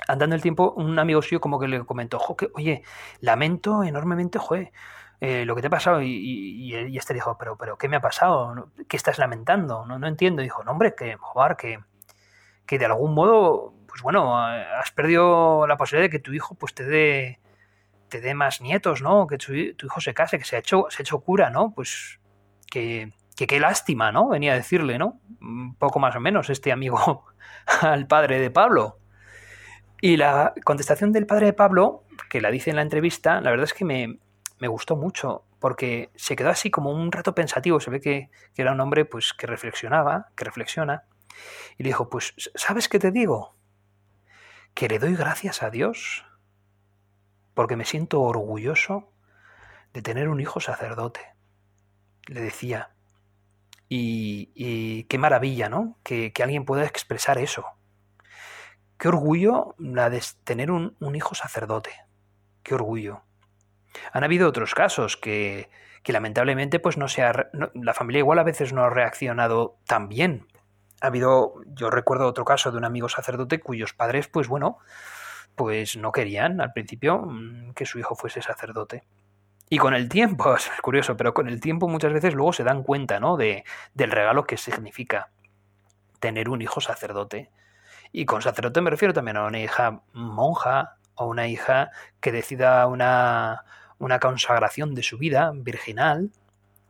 Andando 0.07 0.35
el 0.35 0.41
tiempo, 0.41 0.73
un 0.75 0.97
amigo 0.99 1.21
suyo 1.21 1.39
como 1.39 1.59
que 1.59 1.67
le 1.67 1.85
comentó, 1.85 2.19
que, 2.37 2.49
oye, 2.55 2.83
lamento 3.19 3.83
enormemente, 3.83 4.39
joder, 4.39 4.71
eh, 5.21 5.45
lo 5.45 5.55
que 5.55 5.61
te 5.61 5.67
ha 5.67 5.69
pasado. 5.69 6.01
Y, 6.01 6.73
este 6.97 7.13
dijo, 7.13 7.37
pero, 7.37 7.57
pero, 7.57 7.77
¿qué 7.77 7.87
me 7.87 7.97
ha 7.97 8.01
pasado? 8.01 8.71
¿Qué 8.89 8.97
estás 8.97 9.19
lamentando? 9.19 9.85
No, 9.85 9.99
no 9.99 10.07
entiendo. 10.07 10.41
dijo, 10.41 10.63
no, 10.63 10.71
hombre, 10.71 10.95
que, 10.95 11.15
joder, 11.15 11.55
que, 11.55 12.79
de 12.79 12.85
algún 12.85 13.13
modo, 13.13 13.73
pues 13.87 14.01
bueno, 14.01 14.37
has 14.37 14.91
perdido 14.91 15.67
la 15.67 15.77
posibilidad 15.77 16.09
de 16.09 16.09
que 16.09 16.23
tu 16.23 16.33
hijo 16.33 16.55
pues 16.55 16.73
te 16.73 16.85
dé 16.85 17.39
te 18.07 18.21
dé 18.21 18.33
más 18.33 18.61
nietos, 18.61 19.01
¿no? 19.01 19.27
Que 19.27 19.37
tu, 19.37 19.53
hijo 19.53 20.01
se 20.01 20.13
case, 20.13 20.37
que 20.37 20.45
se 20.45 20.57
ha 20.57 20.59
hecho, 20.59 20.87
se 20.89 21.01
ha 21.01 21.03
hecho 21.03 21.19
cura, 21.21 21.49
¿no? 21.49 21.73
Pues 21.73 22.19
que, 22.69 23.13
que 23.35 23.47
qué 23.47 23.59
lástima, 23.59 24.11
¿no? 24.11 24.29
Venía 24.29 24.53
a 24.53 24.55
decirle, 24.55 24.97
¿no? 24.97 25.19
Poco 25.79 25.99
más 25.99 26.15
o 26.15 26.19
menos 26.19 26.49
este 26.49 26.71
amigo 26.71 27.25
al 27.81 28.07
padre 28.07 28.39
de 28.39 28.51
Pablo. 28.51 29.00
Y 30.01 30.17
la 30.17 30.53
contestación 30.63 31.11
del 31.11 31.27
padre 31.27 31.47
de 31.47 31.53
Pablo, 31.53 32.03
que 32.29 32.41
la 32.41 32.51
dice 32.51 32.71
en 32.71 32.75
la 32.75 32.81
entrevista, 32.81 33.39
la 33.39 33.51
verdad 33.51 33.65
es 33.65 33.73
que 33.73 33.85
me, 33.85 34.19
gustó 34.67 34.95
mucho, 34.95 35.45
porque 35.59 36.09
se 36.15 36.35
quedó 36.35 36.49
así 36.49 36.71
como 36.71 36.91
un 36.91 37.11
rato 37.11 37.33
pensativo, 37.35 37.79
se 37.79 37.91
ve 37.91 38.01
que, 38.01 38.29
que, 38.53 38.61
era 38.61 38.73
un 38.73 38.79
hombre 38.79 39.05
pues 39.05 39.33
que 39.33 39.47
reflexionaba, 39.47 40.29
que 40.35 40.43
reflexiona, 40.43 41.03
y 41.77 41.83
le 41.83 41.89
dijo, 41.89 42.09
pues, 42.09 42.33
¿sabes 42.55 42.89
qué 42.89 42.99
te 42.99 43.11
digo? 43.11 43.55
Que 44.73 44.87
le 44.87 44.99
doy 44.99 45.15
gracias 45.15 45.63
a 45.63 45.69
Dios, 45.69 46.25
porque 47.53 47.75
me 47.75 47.85
siento 47.85 48.21
orgulloso 48.21 49.11
de 49.93 50.01
tener 50.01 50.29
un 50.29 50.39
hijo 50.39 50.59
sacerdote. 50.59 51.21
Le 52.27 52.41
decía, 52.41 52.91
y, 53.89 55.03
qué 55.03 55.17
maravilla, 55.17 55.67
¿no? 55.67 55.97
Que, 56.03 56.31
alguien 56.41 56.65
pueda 56.65 56.85
expresar 56.85 57.37
eso. 57.37 57.65
Qué 59.01 59.07
orgullo 59.07 59.73
la 59.79 60.11
de 60.11 60.21
tener 60.43 60.69
un, 60.69 60.95
hijo 61.15 61.33
sacerdote. 61.33 61.89
Qué 62.61 62.75
orgullo. 62.75 63.23
Han 64.13 64.23
habido 64.23 64.47
otros 64.47 64.75
casos 64.75 65.17
que, 65.17 65.71
lamentablemente 66.05 66.79
pues 66.79 66.97
no 66.97 67.07
se 67.07 67.23
ha, 67.23 67.49
la 67.73 67.95
familia 67.95 68.19
igual 68.19 68.37
a 68.37 68.43
veces 68.43 68.73
no 68.73 68.83
ha 68.83 68.91
reaccionado 68.91 69.79
tan 69.87 70.07
bien. 70.07 70.45
Ha 71.01 71.07
habido, 71.07 71.55
yo 71.65 71.89
recuerdo 71.89 72.27
otro 72.27 72.45
caso 72.45 72.69
de 72.69 72.77
un 72.77 72.85
amigo 72.85 73.09
sacerdote 73.09 73.59
cuyos 73.59 73.93
padres 73.93 74.27
pues 74.27 74.47
bueno, 74.47 74.77
pues 75.55 75.97
no 75.97 76.11
querían 76.11 76.61
al 76.61 76.71
principio 76.71 77.23
mm, 77.25 77.73
que 77.73 77.87
su 77.87 77.97
hijo 77.97 78.13
fuese 78.13 78.43
sacerdote. 78.43 79.07
Y 79.67 79.79
con 79.79 79.95
el 79.95 80.09
tiempo, 80.09 80.53
es 80.55 80.69
curioso, 80.83 81.17
pero 81.17 81.33
con 81.33 81.47
el 81.47 81.59
tiempo 81.59 81.87
muchas 81.87 82.13
veces 82.13 82.35
luego 82.35 82.53
se 82.53 82.63
dan 82.63 82.83
cuenta, 82.83 83.19
¿no? 83.19 83.35
De, 83.35 83.63
del 83.95 84.11
regalo 84.11 84.43
que 84.43 84.57
significa 84.57 85.31
tener 86.19 86.49
un 86.49 86.61
hijo 86.61 86.81
sacerdote. 86.81 87.49
Y 88.11 88.25
con 88.25 88.41
sacerdote 88.41 88.81
me 88.81 88.89
refiero 88.89 89.13
también 89.13 89.37
a 89.37 89.45
una 89.45 89.59
hija 89.59 90.01
monja 90.13 90.97
o 91.15 91.27
una 91.27 91.47
hija 91.47 91.91
que 92.19 92.31
decida 92.31 92.85
una, 92.87 93.63
una 93.99 94.19
consagración 94.19 94.95
de 94.95 95.03
su 95.03 95.17
vida 95.17 95.51
virginal, 95.53 96.31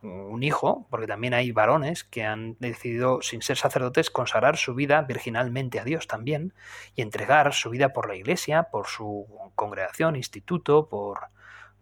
un 0.02 0.42
hijo, 0.42 0.86
porque 0.90 1.06
también 1.06 1.32
hay 1.32 1.52
varones 1.52 2.02
que 2.02 2.24
han 2.24 2.56
decidido, 2.58 3.22
sin 3.22 3.40
ser 3.40 3.56
sacerdotes, 3.56 4.10
consagrar 4.10 4.56
su 4.56 4.74
vida 4.74 5.02
virginalmente 5.02 5.78
a 5.78 5.84
Dios 5.84 6.08
también 6.08 6.54
y 6.96 7.02
entregar 7.02 7.52
su 7.52 7.70
vida 7.70 7.92
por 7.92 8.08
la 8.08 8.16
iglesia, 8.16 8.64
por 8.64 8.88
su 8.88 9.26
congregación, 9.54 10.16
instituto, 10.16 10.88
por, 10.88 11.28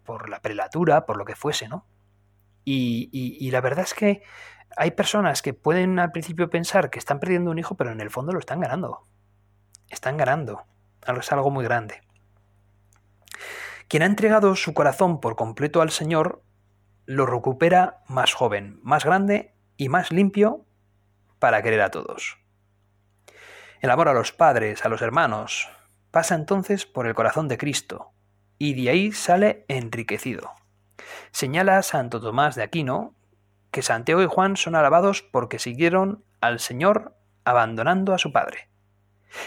por 0.03 0.29
la 0.29 0.39
prelatura, 0.41 1.05
por 1.05 1.17
lo 1.17 1.25
que 1.25 1.35
fuese, 1.35 1.67
¿no? 1.67 1.85
Y, 2.63 3.49
la 3.51 3.61
verdad 3.61 3.85
es 3.85 3.93
que 3.93 4.21
hay 4.77 4.91
personas 4.91 5.41
que 5.41 5.53
pueden 5.53 5.99
al 5.99 6.11
principio 6.11 6.49
pensar 6.49 6.89
que 6.89 6.99
están 6.99 7.19
perdiendo 7.19 7.51
un 7.51 7.59
hijo, 7.59 7.75
pero 7.75 7.91
en 7.91 8.01
el 8.01 8.09
fondo 8.09 8.31
lo 8.31 8.39
están 8.39 8.61
ganando. 8.61 9.05
Están 9.91 10.17
ganando. 10.17 10.63
Es 11.05 11.31
algo 11.31 11.51
muy 11.51 11.63
grande. 11.63 12.01
Quien 13.87 14.03
ha 14.03 14.07
entregado 14.07 14.55
su 14.55 14.73
corazón 14.73 15.19
por 15.19 15.35
completo 15.35 15.81
al 15.81 15.91
Señor, 15.91 16.41
lo 17.05 17.25
recupera 17.25 18.03
más 18.07 18.33
joven, 18.33 18.79
más 18.83 19.03
grande 19.03 19.53
y 19.77 19.89
más 19.89 20.11
limpio 20.11 20.65
para 21.39 21.61
querer 21.61 21.81
a 21.81 21.91
todos. 21.91 22.37
El 23.81 23.89
amor 23.89 24.07
a 24.07 24.13
los 24.13 24.31
padres, 24.31 24.85
a 24.85 24.89
los 24.89 25.01
hermanos, 25.01 25.69
pasa 26.11 26.35
entonces 26.35 26.85
por 26.85 27.05
el 27.05 27.15
corazón 27.15 27.47
de 27.47 27.57
Cristo, 27.57 28.11
y 28.57 28.81
de 28.81 28.91
ahí 28.91 29.11
sale 29.11 29.65
enriquecido. 29.67 30.51
Señala 31.31 31.81
Santo 31.81 32.21
Tomás 32.21 32.55
de 32.55 32.63
Aquino 32.63 33.15
que 33.71 33.81
Santiago 33.81 34.21
y 34.21 34.27
Juan 34.27 34.55
son 34.55 34.75
alabados 34.75 35.21
porque 35.21 35.59
siguieron 35.59 36.23
al 36.41 36.59
Señor 36.59 37.15
abandonando 37.43 38.13
a 38.13 38.17
su 38.17 38.31
Padre. 38.31 38.70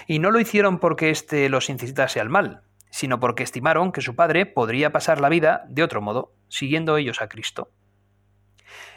Y 0.06 0.18
no 0.18 0.30
lo 0.30 0.40
hicieron 0.40 0.78
porque 0.78 1.10
éste 1.10 1.48
los 1.48 1.68
incitase 1.70 2.20
al 2.20 2.28
mal, 2.28 2.62
sino 2.90 3.20
porque 3.20 3.42
estimaron 3.42 3.92
que 3.92 4.00
su 4.00 4.14
Padre 4.14 4.46
podría 4.46 4.92
pasar 4.92 5.20
la 5.20 5.28
vida 5.28 5.64
de 5.68 5.82
otro 5.82 6.00
modo, 6.00 6.32
siguiendo 6.48 6.96
ellos 6.96 7.20
a 7.20 7.28
Cristo. 7.28 7.70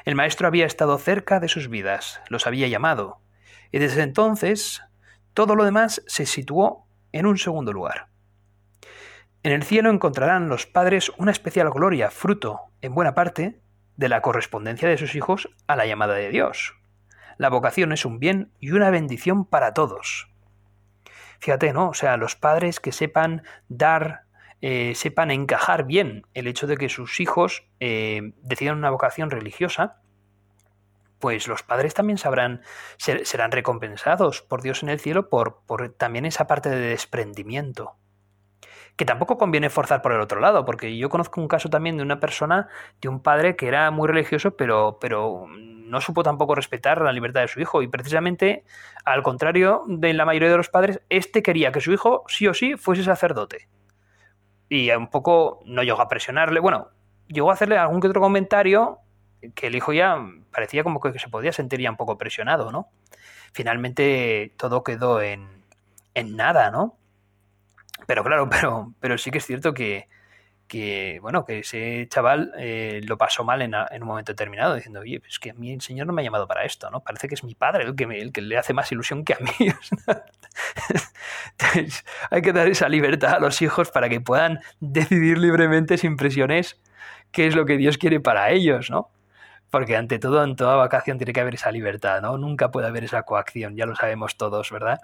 El 0.05 0.15
Maestro 0.15 0.47
había 0.47 0.65
estado 0.65 0.97
cerca 0.97 1.39
de 1.39 1.49
sus 1.49 1.67
vidas, 1.67 2.21
los 2.29 2.47
había 2.47 2.67
llamado, 2.67 3.19
y 3.71 3.79
desde 3.79 4.03
entonces 4.03 4.81
todo 5.33 5.55
lo 5.55 5.65
demás 5.65 6.03
se 6.07 6.25
situó 6.25 6.85
en 7.11 7.25
un 7.25 7.37
segundo 7.37 7.73
lugar. 7.73 8.07
En 9.43 9.51
el 9.51 9.63
cielo 9.63 9.89
encontrarán 9.89 10.49
los 10.49 10.65
padres 10.65 11.11
una 11.17 11.31
especial 11.31 11.69
gloria, 11.71 12.09
fruto, 12.09 12.61
en 12.81 12.93
buena 12.93 13.13
parte, 13.13 13.59
de 13.95 14.09
la 14.09 14.21
correspondencia 14.21 14.87
de 14.87 14.97
sus 14.97 15.15
hijos 15.15 15.49
a 15.67 15.75
la 15.75 15.85
llamada 15.85 16.13
de 16.13 16.29
Dios. 16.29 16.75
La 17.37 17.49
vocación 17.49 17.91
es 17.91 18.05
un 18.05 18.19
bien 18.19 18.51
y 18.59 18.71
una 18.71 18.89
bendición 18.89 19.45
para 19.45 19.73
todos. 19.73 20.29
Fíjate, 21.39 21.73
¿no? 21.73 21.89
O 21.89 21.93
sea, 21.93 22.17
los 22.17 22.35
padres 22.35 22.79
que 22.79 22.91
sepan 22.91 23.43
dar, 23.67 24.23
eh, 24.61 24.93
sepan 24.95 25.31
encajar 25.31 25.85
bien 25.85 26.25
el 26.33 26.47
hecho 26.47 26.67
de 26.67 26.77
que 26.77 26.89
sus 26.89 27.19
hijos 27.19 27.67
eh, 27.79 28.33
decidan 28.41 28.77
una 28.77 28.89
vocación 28.89 29.29
religiosa, 29.29 30.01
pues 31.19 31.47
los 31.47 31.63
padres 31.63 31.93
también 31.93 32.17
sabrán, 32.17 32.61
serán 32.97 33.51
recompensados 33.51 34.41
por 34.41 34.61
Dios 34.61 34.83
en 34.83 34.89
el 34.89 34.99
cielo 34.99 35.29
por, 35.29 35.61
por 35.65 35.89
también 35.89 36.25
esa 36.25 36.45
parte 36.45 36.69
de 36.69 36.89
desprendimiento 36.89 37.95
que 38.97 39.05
tampoco 39.05 39.37
conviene 39.37 39.69
forzar 39.69 40.01
por 40.01 40.11
el 40.11 40.19
otro 40.19 40.39
lado, 40.39 40.65
porque 40.65 40.97
yo 40.97 41.07
conozco 41.09 41.39
un 41.39 41.47
caso 41.47 41.69
también 41.69 41.97
de 41.97 42.03
una 42.03 42.19
persona, 42.19 42.67
de 42.99 43.07
un 43.07 43.21
padre 43.21 43.55
que 43.55 43.67
era 43.67 43.91
muy 43.91 44.07
religioso, 44.07 44.57
pero, 44.57 44.97
pero 44.99 45.45
no 45.47 46.01
supo 46.01 46.23
tampoco 46.23 46.55
respetar 46.55 47.01
la 47.01 47.11
libertad 47.11 47.41
de 47.41 47.47
su 47.47 47.61
hijo. 47.61 47.83
Y 47.83 47.87
precisamente, 47.87 48.65
al 49.05 49.21
contrario 49.21 49.83
de 49.87 50.13
la 50.13 50.25
mayoría 50.25 50.49
de 50.49 50.57
los 50.57 50.69
padres, 50.69 50.99
este 51.09 51.43
quería 51.43 51.71
que 51.71 51.79
su 51.79 51.93
hijo 51.93 52.23
sí 52.27 52.47
o 52.47 52.55
sí 52.55 52.75
fuese 52.75 53.03
sacerdote. 53.03 53.69
Y 54.67 54.89
un 54.89 55.09
poco 55.11 55.59
no 55.65 55.83
llegó 55.83 56.01
a 56.01 56.09
presionarle, 56.09 56.59
bueno, 56.59 56.89
llegó 57.27 57.51
a 57.51 57.53
hacerle 57.53 57.77
algún 57.77 58.01
que 58.01 58.07
otro 58.07 58.19
comentario 58.19 58.97
que 59.53 59.67
el 59.67 59.75
hijo 59.75 59.93
ya 59.93 60.17
parecía 60.51 60.83
como 60.83 60.99
que 60.99 61.17
se 61.19 61.29
podía 61.29 61.51
sentir 61.51 61.79
ya 61.79 61.91
un 61.91 61.97
poco 61.97 62.17
presionado, 62.17 62.71
¿no? 62.71 62.89
Finalmente 63.53 64.55
todo 64.57 64.83
quedó 64.83 65.21
en, 65.21 65.63
en 66.15 66.35
nada, 66.35 66.71
¿no? 66.71 66.97
Pero 68.05 68.23
claro, 68.23 68.49
pero, 68.49 68.93
pero 68.99 69.17
sí 69.17 69.31
que 69.31 69.39
es 69.39 69.45
cierto 69.45 69.73
que, 69.73 70.07
que 70.67 71.19
bueno, 71.21 71.45
que 71.45 71.59
ese 71.59 72.07
chaval 72.09 72.51
eh, 72.57 73.01
lo 73.05 73.17
pasó 73.17 73.43
mal 73.43 73.61
en, 73.61 73.73
un 73.73 74.07
momento 74.07 74.33
determinado, 74.33 74.75
diciendo, 74.75 74.99
oye, 74.99 75.21
es 75.27 75.39
que 75.39 75.51
a 75.51 75.53
mí 75.53 75.71
el 75.71 75.81
Señor 75.81 76.07
no 76.07 76.13
me 76.13 76.21
ha 76.21 76.25
llamado 76.25 76.47
para 76.47 76.65
esto, 76.65 76.89
¿no? 76.91 77.01
Parece 77.01 77.27
que 77.27 77.35
es 77.35 77.43
mi 77.43 77.55
padre 77.55 77.85
el 77.85 77.95
que, 77.95 78.03
el 78.03 78.31
que 78.31 78.41
le 78.41 78.57
hace 78.57 78.73
más 78.73 78.91
ilusión 78.91 79.23
que 79.23 79.33
a 79.33 79.37
mí. 79.39 79.51
Entonces, 81.57 82.05
hay 82.29 82.41
que 82.41 82.53
dar 82.53 82.67
esa 82.67 82.89
libertad 82.89 83.35
a 83.35 83.39
los 83.39 83.61
hijos 83.61 83.89
para 83.89 84.09
que 84.09 84.21
puedan 84.21 84.59
decidir 84.79 85.37
libremente, 85.37 85.97
sin 85.97 86.17
presiones, 86.17 86.79
qué 87.31 87.47
es 87.47 87.55
lo 87.55 87.65
que 87.65 87.77
Dios 87.77 87.97
quiere 87.97 88.19
para 88.19 88.51
ellos, 88.51 88.89
¿no? 88.89 89.09
Porque 89.69 89.95
ante 89.97 90.19
todo, 90.19 90.43
en 90.43 90.55
toda 90.55 90.75
vacación 90.75 91.17
tiene 91.17 91.33
que 91.33 91.41
haber 91.41 91.55
esa 91.55 91.71
libertad, 91.71 92.21
¿no? 92.21 92.37
Nunca 92.37 92.71
puede 92.71 92.87
haber 92.87 93.03
esa 93.03 93.23
coacción, 93.23 93.75
ya 93.75 93.85
lo 93.85 93.95
sabemos 93.95 94.37
todos, 94.37 94.71
¿verdad? 94.71 94.99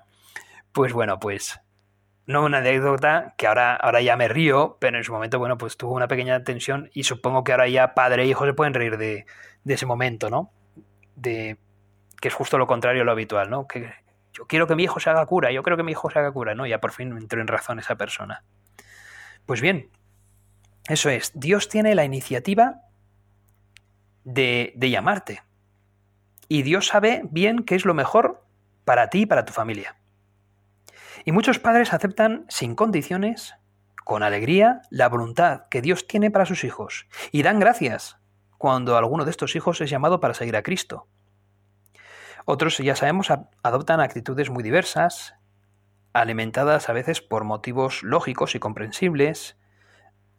Pues 0.72 0.94
bueno, 0.94 1.20
pues 1.20 1.60
no 2.26 2.46
una 2.46 2.60
anécdota 2.60 3.34
que 3.38 3.48
ahora, 3.48 3.76
ahora 3.76 4.02
ya 4.02 4.16
me 4.16 4.28
río, 4.28 4.78
pero 4.80 4.98
en 4.98 5.04
su 5.04 5.12
momento, 5.12 5.40
bueno, 5.40 5.58
pues 5.58 5.78
tuvo 5.78 5.94
una 5.94 6.08
pequeña 6.08 6.44
tensión 6.44 6.90
y 6.94 7.04
supongo 7.04 7.44
que 7.44 7.52
ahora 7.52 7.68
ya 7.68 7.94
padre 7.94 8.24
e 8.24 8.28
hijo 8.28 8.46
se 8.46 8.54
pueden 8.54 8.74
reír 8.74 8.98
de, 8.98 9.26
ese 9.66 9.86
momento, 9.86 10.30
¿no? 10.30 10.52
De 11.16 11.58
que 12.22 12.30
es 12.30 12.34
justo 12.34 12.58
lo 12.58 12.68
contrario 12.68 13.02
a 13.02 13.06
lo 13.06 13.12
habitual, 13.12 13.50
¿no? 13.50 13.68
Que 13.68 13.92
yo 14.32 14.48
quiero 14.48 14.68
que 14.68 14.76
mi 14.76 14.84
hijo 14.84 15.00
se 15.00 15.10
haga 15.10 15.26
cura, 15.26 15.52
yo 15.52 15.64
creo 15.64 15.76
que 15.76 15.84
mi 15.84 15.92
hijo 15.92 16.10
se 16.10 16.20
haga 16.20 16.32
cura, 16.32 16.56
¿no? 16.56 16.66
Ya 16.66 16.80
por 16.80 16.94
fin 16.94 17.16
entró 17.18 17.42
en 17.42 17.48
razón 17.48 17.80
esa 17.80 17.96
persona. 17.96 18.44
Pues 19.46 19.60
bien, 19.60 19.90
eso 20.88 21.10
es, 21.10 21.32
Dios 21.36 21.68
tiene 21.68 21.94
la 21.94 22.06
iniciativa 22.06 22.82
de 24.24 24.74
llamarte. 24.78 25.42
Y 26.48 26.62
Dios 26.62 26.88
sabe 26.88 27.24
bien 27.30 27.64
qué 27.64 27.76
es 27.76 27.84
lo 27.84 27.94
mejor 27.94 28.46
para 28.86 29.10
ti 29.10 29.22
y 29.22 29.26
para 29.26 29.44
tu 29.44 29.52
familia. 29.52 29.98
Y 31.26 31.32
muchos 31.32 31.60
padres 31.60 31.94
aceptan 31.94 32.46
sin 32.50 32.76
condiciones, 32.76 33.56
con 34.04 34.24
alegría, 34.24 34.82
la 34.90 35.08
voluntad 35.10 35.68
que 35.70 35.82
Dios 35.82 36.08
tiene 36.08 36.32
para 36.32 36.46
sus 36.46 36.64
hijos 36.64 37.08
y 37.32 37.44
dan 37.44 37.60
gracias 37.60 38.18
cuando 38.58 38.98
alguno 38.98 39.26
de 39.26 39.32
estos 39.32 39.56
hijos 39.56 39.82
es 39.82 39.90
llamado 39.90 40.20
para 40.20 40.34
seguir 40.34 40.56
a 40.56 40.64
Cristo. 40.64 41.08
Otros, 42.46 42.78
ya 42.78 42.96
sabemos, 42.96 43.30
adoptan 43.64 44.02
actitudes 44.02 44.50
muy 44.50 44.64
diversas, 44.64 45.36
alimentadas 46.12 46.90
a 46.90 46.94
veces 46.94 47.22
por 47.22 47.46
motivos 47.46 48.04
lógicos 48.04 48.56
y 48.56 48.60
comprensibles, 48.60 49.58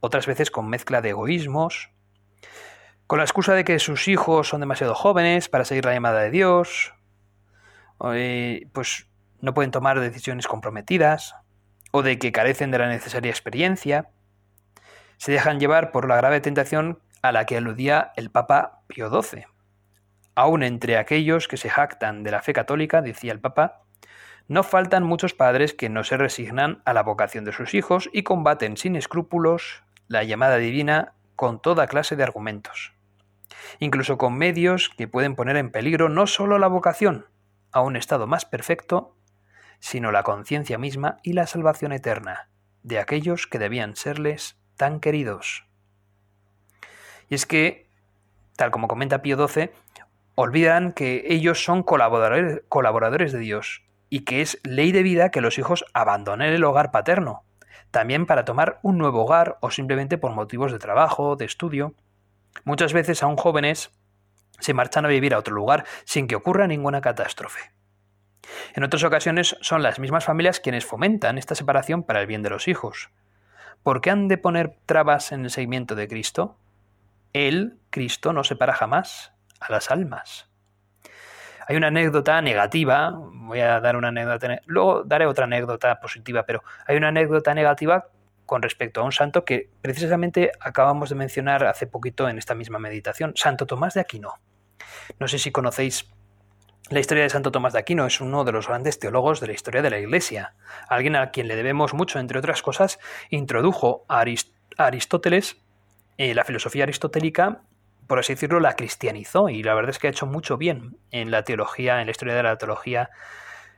otras 0.00 0.26
veces 0.26 0.50
con 0.50 0.68
mezcla 0.68 1.00
de 1.00 1.10
egoísmos, 1.10 1.90
con 3.06 3.18
la 3.18 3.24
excusa 3.24 3.54
de 3.54 3.64
que 3.64 3.78
sus 3.78 4.08
hijos 4.08 4.48
son 4.48 4.60
demasiado 4.60 4.94
jóvenes 4.94 5.48
para 5.48 5.64
seguir 5.64 5.86
la 5.86 5.94
llamada 5.94 6.20
de 6.20 6.30
Dios, 6.30 6.94
pues 7.98 9.08
no 9.44 9.54
pueden 9.54 9.70
tomar 9.70 10.00
decisiones 10.00 10.48
comprometidas 10.48 11.36
o 11.92 12.02
de 12.02 12.18
que 12.18 12.32
carecen 12.32 12.70
de 12.70 12.78
la 12.78 12.88
necesaria 12.88 13.30
experiencia. 13.30 14.08
Se 15.18 15.32
dejan 15.32 15.60
llevar 15.60 15.92
por 15.92 16.08
la 16.08 16.16
grave 16.16 16.40
tentación 16.40 16.98
a 17.22 17.30
la 17.30 17.46
que 17.46 17.56
aludía 17.56 18.12
el 18.16 18.30
Papa 18.30 18.82
Pío 18.88 19.10
XII. 19.10 19.46
Aún 20.34 20.62
entre 20.62 20.96
aquellos 20.96 21.46
que 21.46 21.56
se 21.56 21.70
jactan 21.70 22.24
de 22.24 22.30
la 22.30 22.42
fe 22.42 22.52
católica, 22.52 23.02
decía 23.02 23.32
el 23.32 23.40
Papa, 23.40 23.82
no 24.48 24.62
faltan 24.62 25.04
muchos 25.04 25.34
padres 25.34 25.74
que 25.74 25.88
no 25.88 26.04
se 26.04 26.16
resignan 26.16 26.82
a 26.84 26.92
la 26.92 27.02
vocación 27.02 27.44
de 27.44 27.52
sus 27.52 27.74
hijos 27.74 28.10
y 28.12 28.24
combaten 28.24 28.76
sin 28.76 28.96
escrúpulos 28.96 29.84
la 30.08 30.24
llamada 30.24 30.56
divina 30.56 31.14
con 31.36 31.60
toda 31.60 31.86
clase 31.86 32.16
de 32.16 32.24
argumentos, 32.24 32.92
incluso 33.78 34.18
con 34.18 34.36
medios 34.36 34.90
que 34.90 35.08
pueden 35.08 35.34
poner 35.34 35.56
en 35.56 35.70
peligro 35.70 36.08
no 36.08 36.26
solo 36.26 36.58
la 36.58 36.68
vocación 36.68 37.26
a 37.72 37.80
un 37.80 37.96
estado 37.96 38.26
más 38.26 38.44
perfecto, 38.44 39.16
sino 39.80 40.12
la 40.12 40.22
conciencia 40.22 40.78
misma 40.78 41.18
y 41.22 41.32
la 41.32 41.46
salvación 41.46 41.92
eterna 41.92 42.48
de 42.82 42.98
aquellos 42.98 43.46
que 43.46 43.58
debían 43.58 43.96
serles 43.96 44.56
tan 44.76 45.00
queridos. 45.00 45.66
Y 47.28 47.34
es 47.34 47.46
que, 47.46 47.88
tal 48.56 48.70
como 48.70 48.88
comenta 48.88 49.22
Pío 49.22 49.48
XII, 49.48 49.70
olvidan 50.34 50.92
que 50.92 51.24
ellos 51.26 51.64
son 51.64 51.82
colaboradores, 51.82 52.62
colaboradores 52.68 53.32
de 53.32 53.38
Dios 53.38 53.82
y 54.10 54.20
que 54.20 54.42
es 54.42 54.60
ley 54.62 54.92
de 54.92 55.02
vida 55.02 55.30
que 55.30 55.40
los 55.40 55.58
hijos 55.58 55.84
abandonen 55.94 56.52
el 56.52 56.64
hogar 56.64 56.90
paterno, 56.90 57.44
también 57.90 58.26
para 58.26 58.44
tomar 58.44 58.78
un 58.82 58.98
nuevo 58.98 59.22
hogar 59.22 59.56
o 59.60 59.70
simplemente 59.70 60.18
por 60.18 60.32
motivos 60.32 60.70
de 60.70 60.78
trabajo, 60.78 61.36
de 61.36 61.46
estudio. 61.46 61.94
Muchas 62.64 62.92
veces 62.92 63.22
aún 63.22 63.36
jóvenes 63.36 63.90
se 64.58 64.74
marchan 64.74 65.04
a 65.04 65.08
vivir 65.08 65.34
a 65.34 65.38
otro 65.38 65.54
lugar 65.54 65.84
sin 66.04 66.28
que 66.28 66.36
ocurra 66.36 66.66
ninguna 66.66 67.00
catástrofe. 67.00 67.73
En 68.74 68.84
otras 68.84 69.04
ocasiones 69.04 69.56
son 69.60 69.82
las 69.82 69.98
mismas 69.98 70.24
familias 70.24 70.60
quienes 70.60 70.84
fomentan 70.84 71.38
esta 71.38 71.54
separación 71.54 72.02
para 72.02 72.20
el 72.20 72.26
bien 72.26 72.42
de 72.42 72.50
los 72.50 72.68
hijos. 72.68 73.10
¿Por 73.82 74.00
qué 74.00 74.10
han 74.10 74.28
de 74.28 74.38
poner 74.38 74.76
trabas 74.86 75.32
en 75.32 75.44
el 75.44 75.50
seguimiento 75.50 75.94
de 75.94 76.08
Cristo? 76.08 76.58
Él, 77.32 77.78
Cristo, 77.90 78.32
no 78.32 78.44
separa 78.44 78.74
jamás 78.74 79.32
a 79.60 79.70
las 79.70 79.90
almas. 79.90 80.48
Hay 81.66 81.76
una 81.76 81.88
anécdota 81.88 82.40
negativa, 82.42 83.12
voy 83.14 83.60
a 83.60 83.80
dar 83.80 83.96
una 83.96 84.08
anécdota, 84.08 84.60
luego 84.66 85.02
daré 85.04 85.26
otra 85.26 85.44
anécdota 85.44 85.98
positiva, 86.00 86.44
pero 86.44 86.62
hay 86.86 86.96
una 86.96 87.08
anécdota 87.08 87.54
negativa 87.54 88.08
con 88.46 88.62
respecto 88.62 89.00
a 89.00 89.04
un 89.04 89.12
santo 89.12 89.44
que 89.44 89.70
precisamente 89.80 90.52
acabamos 90.60 91.08
de 91.08 91.14
mencionar 91.14 91.64
hace 91.64 91.86
poquito 91.86 92.28
en 92.28 92.38
esta 92.38 92.54
misma 92.54 92.78
meditación, 92.78 93.32
Santo 93.36 93.66
Tomás 93.66 93.94
de 93.94 94.00
Aquino. 94.00 94.34
No 95.18 95.28
sé 95.28 95.38
si 95.38 95.50
conocéis 95.50 96.10
la 96.90 97.00
historia 97.00 97.22
de 97.22 97.30
Santo 97.30 97.50
Tomás 97.50 97.72
de 97.72 97.78
Aquino 97.78 98.04
es 98.06 98.20
uno 98.20 98.44
de 98.44 98.52
los 98.52 98.68
grandes 98.68 98.98
teólogos 98.98 99.40
de 99.40 99.46
la 99.46 99.54
historia 99.54 99.80
de 99.80 99.88
la 99.88 99.98
Iglesia, 99.98 100.54
alguien 100.88 101.16
a 101.16 101.30
quien 101.30 101.48
le 101.48 101.56
debemos 101.56 101.94
mucho, 101.94 102.18
entre 102.18 102.38
otras 102.38 102.60
cosas, 102.60 102.98
introdujo 103.30 104.04
a, 104.08 104.24
Aristóteles 104.76 105.56
eh, 106.18 106.34
la 106.34 106.44
filosofía 106.44 106.84
aristotélica, 106.84 107.62
por 108.06 108.18
así 108.18 108.34
decirlo, 108.34 108.60
la 108.60 108.76
cristianizó 108.76 109.48
y 109.48 109.62
la 109.62 109.74
verdad 109.74 109.90
es 109.90 109.98
que 109.98 110.08
ha 110.08 110.10
hecho 110.10 110.26
mucho 110.26 110.58
bien 110.58 110.98
en 111.10 111.30
la 111.30 111.42
teología, 111.42 112.00
en 112.00 112.06
la 112.06 112.10
historia 112.10 112.34
de 112.34 112.42
la 112.42 112.58
teología 112.58 113.10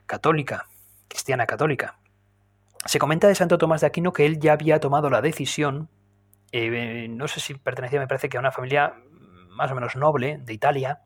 católica, 0.06 0.66
cristiana 1.06 1.46
católica. 1.46 1.98
Se 2.86 2.98
comenta 2.98 3.28
de 3.28 3.36
Santo 3.36 3.56
Tomás 3.56 3.82
de 3.82 3.86
Aquino 3.86 4.12
que 4.12 4.26
él 4.26 4.40
ya 4.40 4.52
había 4.52 4.80
tomado 4.80 5.10
la 5.10 5.22
decisión, 5.22 5.88
eh, 6.50 7.06
no 7.08 7.28
sé 7.28 7.38
si 7.38 7.54
pertenecía, 7.54 8.00
me 8.00 8.08
parece 8.08 8.28
que 8.28 8.36
a 8.36 8.40
una 8.40 8.52
familia 8.52 8.94
más 9.50 9.70
o 9.70 9.74
menos 9.76 9.94
noble 9.94 10.38
de 10.38 10.52
Italia, 10.52 11.02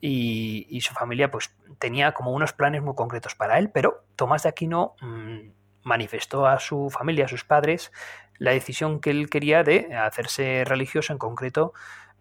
y, 0.00 0.80
su 0.80 0.94
familia 0.94 1.30
pues 1.30 1.54
tenía 1.78 2.12
como 2.12 2.32
unos 2.32 2.52
planes 2.52 2.82
muy 2.82 2.94
concretos 2.94 3.34
para 3.34 3.58
él, 3.58 3.70
pero 3.70 4.04
Tomás 4.16 4.44
de 4.44 4.50
Aquino 4.50 4.94
mm, 5.00 5.50
manifestó 5.82 6.46
a 6.46 6.60
su 6.60 6.90
familia, 6.90 7.24
a 7.24 7.28
sus 7.28 7.44
padres, 7.44 7.92
la 8.38 8.52
decisión 8.52 9.00
que 9.00 9.10
él 9.10 9.28
quería 9.28 9.64
de 9.64 9.96
hacerse 9.96 10.64
religioso 10.64 11.12
en 11.12 11.18
concreto 11.18 11.72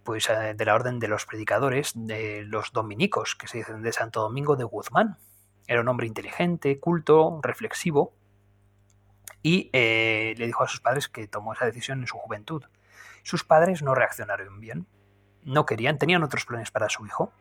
pues 0.03 0.29
eh, 0.29 0.53
de 0.55 0.65
la 0.65 0.73
orden 0.73 0.99
de 0.99 1.09
los 1.09 1.25
predicadores 1.25 1.91
de 1.93 2.43
los 2.45 2.71
dominicos, 2.71 3.35
que 3.35 3.47
se 3.47 3.57
dicen 3.57 3.81
de 3.81 3.91
Santo 3.91 4.21
Domingo 4.21 4.55
de 4.55 4.63
Guzmán. 4.63 5.17
Era 5.67 5.81
un 5.81 5.87
hombre 5.89 6.07
inteligente, 6.07 6.79
culto, 6.79 7.41
reflexivo, 7.43 8.13
y 9.43 9.69
eh, 9.73 10.33
le 10.37 10.45
dijo 10.45 10.63
a 10.63 10.67
sus 10.69 10.79
padres 10.79 11.09
que 11.09 11.27
tomó 11.27 11.51
esa 11.51 11.65
decisión 11.65 11.99
en 11.99 12.07
su 12.07 12.17
juventud. 12.17 12.63
Sus 13.23 13.43
padres 13.43 13.81
no 13.81 13.95
reaccionaron 13.95 14.61
bien, 14.61 14.87
no 15.43 15.65
querían, 15.65 15.97
tenían 15.97 16.23
otros 16.23 16.45
planes 16.45 16.71
para 16.71 16.87
su 16.87 17.05
hijo, 17.05 17.33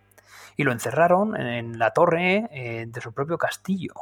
y 0.56 0.64
lo 0.64 0.72
encerraron 0.72 1.36
en 1.36 1.78
la 1.78 1.92
torre 1.92 2.48
eh, 2.50 2.86
de 2.86 3.00
su 3.00 3.12
propio 3.12 3.38
castillo, 3.38 3.94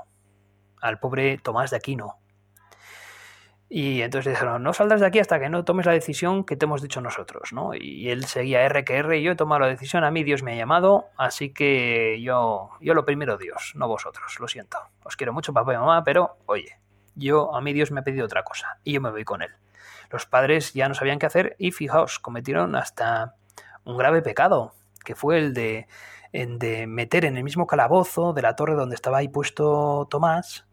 al 0.80 0.98
pobre 0.98 1.38
Tomás 1.38 1.70
de 1.70 1.76
Aquino. 1.76 2.18
Y 3.68 4.02
entonces 4.02 4.34
dijeron, 4.34 4.62
no 4.62 4.72
saldrás 4.72 5.00
de 5.00 5.06
aquí 5.06 5.18
hasta 5.18 5.40
que 5.40 5.48
no 5.48 5.64
tomes 5.64 5.86
la 5.86 5.92
decisión 5.92 6.44
que 6.44 6.54
te 6.54 6.66
hemos 6.66 6.82
dicho 6.82 7.00
nosotros, 7.00 7.52
¿no? 7.52 7.74
Y 7.74 8.10
él 8.10 8.24
seguía 8.26 8.62
R 8.62 8.84
que 8.84 8.98
R, 8.98 9.18
y 9.18 9.22
yo 9.22 9.32
he 9.32 9.36
tomado 9.36 9.62
la 9.62 9.66
decisión, 9.66 10.04
a 10.04 10.10
mí 10.10 10.22
Dios 10.22 10.42
me 10.42 10.52
ha 10.52 10.56
llamado, 10.56 11.06
así 11.16 11.52
que 11.52 12.20
yo, 12.22 12.70
yo 12.80 12.94
lo 12.94 13.04
primero 13.04 13.36
Dios, 13.36 13.72
no 13.74 13.88
vosotros, 13.88 14.38
lo 14.38 14.46
siento. 14.46 14.78
Os 15.02 15.16
quiero 15.16 15.32
mucho, 15.32 15.52
papá 15.52 15.74
y 15.74 15.76
mamá, 15.76 16.04
pero 16.04 16.36
oye, 16.46 16.78
yo 17.16 17.54
a 17.54 17.60
mí 17.60 17.72
Dios 17.72 17.90
me 17.90 18.00
ha 18.00 18.04
pedido 18.04 18.26
otra 18.26 18.44
cosa, 18.44 18.78
y 18.84 18.92
yo 18.92 19.00
me 19.00 19.10
voy 19.10 19.24
con 19.24 19.42
él. 19.42 19.50
Los 20.10 20.26
padres 20.26 20.72
ya 20.74 20.86
no 20.86 20.94
sabían 20.94 21.18
qué 21.18 21.26
hacer 21.26 21.56
y 21.58 21.72
fijaos, 21.72 22.20
cometieron 22.20 22.76
hasta 22.76 23.34
un 23.84 23.96
grave 23.96 24.22
pecado, 24.22 24.74
que 25.04 25.16
fue 25.16 25.38
el 25.38 25.54
de, 25.54 25.88
de 26.34 26.86
meter 26.88 27.24
en 27.24 27.36
el 27.36 27.44
mismo 27.44 27.66
calabozo 27.66 28.32
de 28.32 28.42
la 28.42 28.56
torre 28.56 28.74
donde 28.74 28.96
estaba 28.96 29.18
ahí 29.18 29.28
puesto 29.28 30.08
Tomás, 30.10 30.66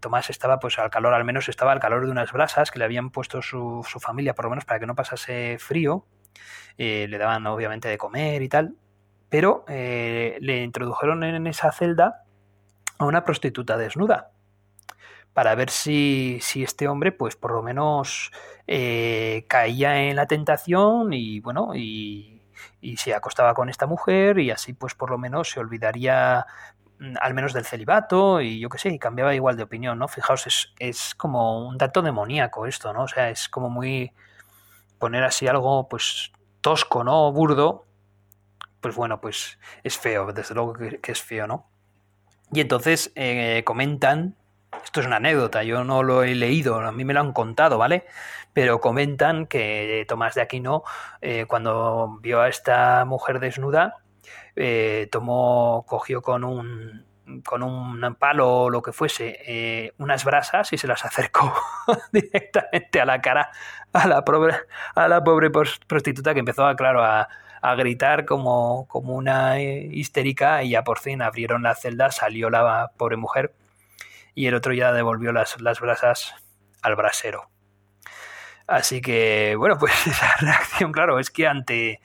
Tomás 0.00 0.28
estaba 0.30 0.58
pues 0.58 0.78
al 0.78 0.90
calor, 0.90 1.14
al 1.14 1.24
menos 1.24 1.48
estaba 1.48 1.72
al 1.72 1.80
calor 1.80 2.04
de 2.04 2.10
unas 2.10 2.32
brasas 2.32 2.70
que 2.70 2.78
le 2.78 2.84
habían 2.84 3.10
puesto 3.10 3.40
su, 3.40 3.82
familia, 4.00 4.34
por 4.34 4.44
lo 4.44 4.50
menos 4.50 4.64
para 4.64 4.78
que 4.78 4.86
no 4.86 4.94
pasase 4.94 5.56
frío. 5.58 6.04
Eh, 6.76 7.06
le 7.08 7.18
daban 7.18 7.46
obviamente 7.46 7.88
de 7.88 7.98
comer 7.98 8.42
y 8.42 8.48
tal. 8.48 8.74
Pero 9.28 9.64
eh, 9.68 10.36
le 10.40 10.62
introdujeron 10.62 11.22
en 11.24 11.46
esa 11.46 11.72
celda 11.72 12.24
a 12.98 13.04
una 13.04 13.24
prostituta 13.24 13.76
desnuda 13.76 14.32
para 15.32 15.54
ver 15.54 15.70
si, 15.70 16.38
si 16.42 16.62
este 16.62 16.88
hombre, 16.88 17.12
pues 17.12 17.36
por 17.36 17.52
lo 17.52 17.62
menos 17.62 18.32
eh, 18.66 19.44
caía 19.48 20.02
en 20.02 20.16
la 20.16 20.26
tentación 20.26 21.12
y 21.12 21.40
bueno, 21.40 21.74
y, 21.74 22.39
y 22.80 22.96
se 22.96 23.14
acostaba 23.14 23.54
con 23.54 23.68
esta 23.68 23.86
mujer 23.86 24.38
y 24.38 24.50
así 24.50 24.72
pues 24.72 24.94
por 24.94 25.10
lo 25.10 25.18
menos 25.18 25.50
se 25.50 25.60
olvidaría 25.60 26.46
Mm, 27.00 27.14
al 27.20 27.32
menos 27.34 27.54
del 27.54 27.64
celibato 27.64 28.42
y 28.42 28.60
yo 28.60 28.68
qué 28.68 28.78
sé, 28.78 28.90
y 28.90 28.98
cambiaba 28.98 29.34
igual 29.34 29.56
de 29.56 29.62
opinión, 29.62 29.98
¿no? 29.98 30.06
Fijaos, 30.06 30.46
es, 30.46 30.74
es 30.78 31.14
como 31.14 31.66
un 31.66 31.78
dato 31.78 32.02
demoníaco 32.02 32.66
esto, 32.66 32.92
¿no? 32.92 33.04
O 33.04 33.08
sea, 33.08 33.30
es 33.30 33.48
como 33.48 33.70
muy 33.70 34.12
poner 34.98 35.24
así 35.24 35.48
algo 35.48 35.88
pues 35.88 36.30
tosco, 36.60 37.02
¿no? 37.02 37.32
Burdo, 37.32 37.86
pues 38.82 38.94
bueno, 38.96 39.20
pues 39.20 39.58
es 39.82 39.98
feo, 39.98 40.32
desde 40.32 40.54
luego 40.54 40.74
que, 40.74 41.00
es 41.10 41.22
feo, 41.22 41.46
¿no? 41.46 41.70
Y 42.52 42.60
entonces 42.60 43.12
eh, 43.14 43.62
comentan, 43.64 44.36
esto 44.84 45.00
es 45.00 45.06
una 45.06 45.16
anécdota, 45.16 45.62
yo 45.62 45.84
no 45.84 46.02
lo 46.02 46.22
he 46.22 46.34
leído, 46.34 46.80
a 46.80 46.92
mí 46.92 47.04
me 47.04 47.14
lo 47.14 47.20
han 47.20 47.32
contado, 47.32 47.78
¿vale? 47.78 48.06
Pero 48.52 48.80
comentan 48.80 49.46
que 49.46 50.04
Tomás 50.08 50.34
de 50.34 50.42
Aquino, 50.42 50.82
eh, 51.20 51.46
cuando 51.46 52.18
vio 52.20 52.40
a 52.40 52.48
esta 52.48 53.04
mujer 53.04 53.40
desnuda, 53.40 53.98
eh, 54.56 55.08
tomó, 55.10 55.84
cogió 55.86 56.22
con 56.22 56.44
un, 56.44 57.06
con 57.44 57.62
un 57.62 58.14
palo 58.16 58.62
o 58.64 58.70
lo 58.70 58.82
que 58.82 58.92
fuese 58.92 59.38
eh, 59.46 59.92
unas 59.98 60.24
brasas 60.24 60.72
y 60.72 60.78
se 60.78 60.86
las 60.86 61.04
acercó 61.04 61.52
directamente 62.12 63.00
a 63.00 63.04
la 63.04 63.20
cara 63.20 63.50
a 63.92 64.06
la 64.06 64.24
pobre, 64.24 64.54
a 64.94 65.08
la 65.08 65.22
pobre 65.22 65.50
prostituta 65.50 66.34
que 66.34 66.40
empezó 66.40 66.66
a, 66.66 66.76
claro, 66.76 67.02
a, 67.04 67.28
gritar 67.76 68.24
como, 68.24 68.86
como 68.88 69.14
una 69.14 69.58
eh, 69.60 69.88
histérica 69.92 70.62
y 70.62 70.70
ya 70.70 70.82
por 70.82 70.98
fin 70.98 71.22
abrieron 71.22 71.62
la 71.62 71.74
celda, 71.74 72.10
salió 72.10 72.50
la 72.50 72.92
pobre 72.96 73.16
mujer 73.16 73.52
y 74.34 74.46
el 74.46 74.54
otro 74.54 74.72
ya 74.72 74.92
devolvió 74.92 75.32
las, 75.32 75.60
las 75.60 75.80
brasas 75.80 76.34
al 76.82 76.96
brasero. 76.96 77.50
Así 78.66 79.00
que, 79.00 79.56
bueno, 79.56 79.76
pues 79.78 79.92
esa 80.06 80.36
reacción, 80.40 80.92
claro, 80.92 81.18
es 81.18 81.30
que 81.30 81.48
ante, 81.48 82.00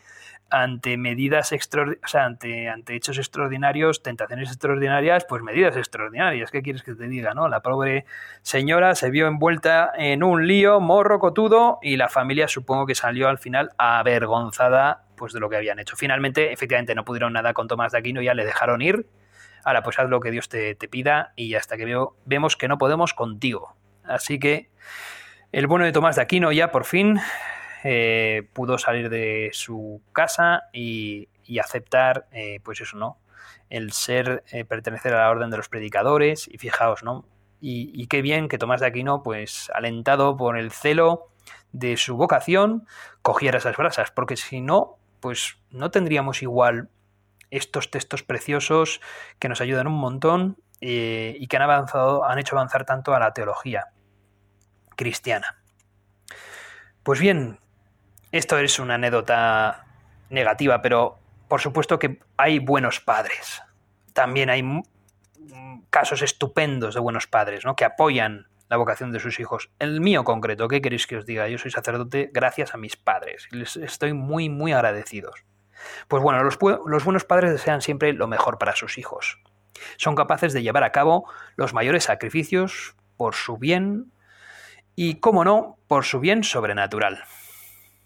ante 0.50 0.98
medidas 0.98 1.52
extraordinarias, 1.52 2.16
ante, 2.16 2.70
ante 2.70 2.96
hechos 2.96 3.18
extraordinarios, 3.18 4.02
tentaciones 4.02 4.50
extraordinarias, 4.50 5.26
pues 5.30 5.44
medidas 5.44 5.78
extraordinarias. 5.78 6.50
¿Qué 6.50 6.62
quieres 6.62 6.82
que 6.82 6.96
te 6.96 7.08
diga, 7.08 7.34
no? 7.34 7.48
La 7.50 7.62
pobre 7.62 8.06
señora 8.42 8.96
se 8.96 9.10
vio 9.12 9.28
envuelta 9.28 9.92
en 9.96 10.24
un 10.24 10.48
lío 10.48 10.80
morro 10.80 11.20
cotudo 11.20 11.80
y 11.82 11.98
la 11.98 12.10
familia 12.10 12.48
supongo 12.48 12.86
que 12.86 12.96
salió 12.96 13.28
al 13.28 13.38
final 13.38 13.72
avergonzada 13.78 15.06
pues 15.16 15.34
de 15.34 15.40
lo 15.40 15.50
que 15.50 15.58
habían 15.58 15.80
hecho. 15.80 15.96
Finalmente, 15.96 16.52
efectivamente, 16.52 16.96
no 16.96 17.06
pudieron 17.06 17.34
nada 17.34 17.54
con 17.54 17.68
Tomás 17.68 17.92
de 17.92 18.00
Aquino, 18.00 18.22
ya 18.22 18.34
le 18.34 18.44
dejaron 18.46 18.82
ir. 18.82 19.08
Ahora, 19.66 19.84
pues 19.84 20.00
haz 20.00 20.08
lo 20.08 20.22
que 20.22 20.32
Dios 20.32 20.48
te, 20.48 20.76
te 20.76 20.88
pida 20.88 21.34
y 21.36 21.56
hasta 21.56 21.76
que 21.76 21.84
veo, 21.84 22.16
vemos 22.24 22.56
que 22.56 22.70
no 22.70 22.78
podemos 22.78 23.14
contigo. 23.14 23.76
Así 24.06 24.40
que 24.40 24.70
el 25.52 25.68
bueno 25.68 25.86
de 25.86 25.92
Tomás 25.92 26.16
de 26.16 26.22
Aquino 26.22 26.52
ya 26.52 26.72
por 26.72 26.86
fin 26.86 27.20
eh, 27.88 28.50
pudo 28.54 28.80
salir 28.80 29.12
de 29.12 29.52
su 29.54 30.02
casa 30.12 30.64
y, 30.74 31.30
aceptar, 31.60 32.28
eh, 32.32 32.60
pues 32.64 32.82
eso, 32.82 32.98
¿no? 32.98 33.20
El 33.70 33.92
ser, 33.92 34.44
eh, 34.52 34.66
pertenecer 34.66 35.14
a 35.14 35.20
la 35.20 35.30
orden 35.30 35.52
de 35.52 35.58
los 35.58 35.70
predicadores 35.70 36.48
y 36.52 36.58
fijaos, 36.58 37.04
¿no? 37.04 37.26
Y, 37.62 38.08
qué 38.08 38.24
bien 38.24 38.48
que 38.48 38.58
Tomás 38.58 38.82
de 38.82 38.88
Aquino, 38.88 39.22
pues 39.22 39.72
alentado 39.74 40.36
por 40.36 40.58
el 40.58 40.72
celo 40.72 41.30
de 41.74 41.96
su 41.98 42.18
vocación, 42.18 42.88
cogiera 43.22 43.60
esas 43.60 43.78
brasas, 43.78 44.10
porque 44.10 44.36
si 44.36 44.62
no, 44.62 44.98
pues 45.20 45.58
no 45.70 45.92
tendríamos 45.92 46.42
igual 46.42 46.90
estos 47.58 47.92
textos 47.92 48.24
preciosos 48.24 49.02
que 49.40 49.50
nos 49.50 49.62
ayudan 49.62 49.88
un 49.88 49.98
montón 49.98 50.58
y 50.80 51.48
que 51.48 51.56
han 51.56 51.64
avanzado, 51.64 52.26
han 52.26 52.38
hecho 52.40 52.56
avanzar 52.56 52.86
tanto 52.86 53.16
a 53.16 53.20
la 53.20 53.34
teología 53.34 53.88
cristiana. 54.96 55.62
Pues 57.04 57.20
bien, 57.20 57.60
esto 58.32 58.58
es 58.58 58.80
una 58.80 58.96
anécdota 58.96 59.86
negativa, 60.30 60.82
pero 60.82 61.20
por 61.48 61.62
supuesto 61.62 62.00
que 62.00 62.20
hay 62.38 62.60
buenos 62.60 63.00
padres. 63.00 63.62
También 64.14 64.50
hay 64.50 64.64
casos 65.90 66.22
estupendos 66.22 66.94
de 66.94 67.00
buenos 67.00 67.28
padres, 67.28 67.64
¿no? 67.64 67.76
Que 67.76 67.86
apoyan 67.86 68.48
la 68.68 68.78
vocación 68.78 69.12
de 69.12 69.20
sus 69.20 69.40
hijos. 69.40 69.70
El 69.80 70.02
mío 70.02 70.24
concreto, 70.24 70.68
¿qué 70.68 70.82
queréis 70.82 71.08
que 71.08 71.18
os 71.18 71.26
diga? 71.26 71.48
Yo 71.48 71.58
soy 71.58 71.72
sacerdote 71.72 72.32
gracias 72.34 72.74
a 72.74 72.78
mis 72.78 72.96
padres. 72.96 73.48
Les 73.52 73.78
estoy 73.78 74.14
muy, 74.14 74.50
muy 74.50 74.74
agradecidos. 74.74 75.46
Pues 76.08 76.22
bueno, 76.22 76.44
los, 76.44 76.58
los 76.86 77.04
buenos 77.04 77.26
padres 77.26 77.52
desean 77.52 77.82
siempre 77.82 78.14
lo 78.14 78.28
mejor 78.28 78.58
para 78.58 78.76
sus 78.76 78.98
hijos. 78.98 79.40
Son 79.98 80.16
capaces 80.16 80.54
de 80.54 80.64
llevar 80.64 80.84
a 80.84 80.92
cabo 80.92 81.30
los 81.56 81.74
mayores 81.74 82.06
sacrificios 82.06 82.96
por 83.18 83.36
su 83.36 83.58
bien 83.58 84.12
y, 84.96 85.16
cómo 85.16 85.44
no, 85.44 85.78
por 85.88 86.06
su 86.06 86.20
bien 86.20 86.44
sobrenatural. 86.44 87.24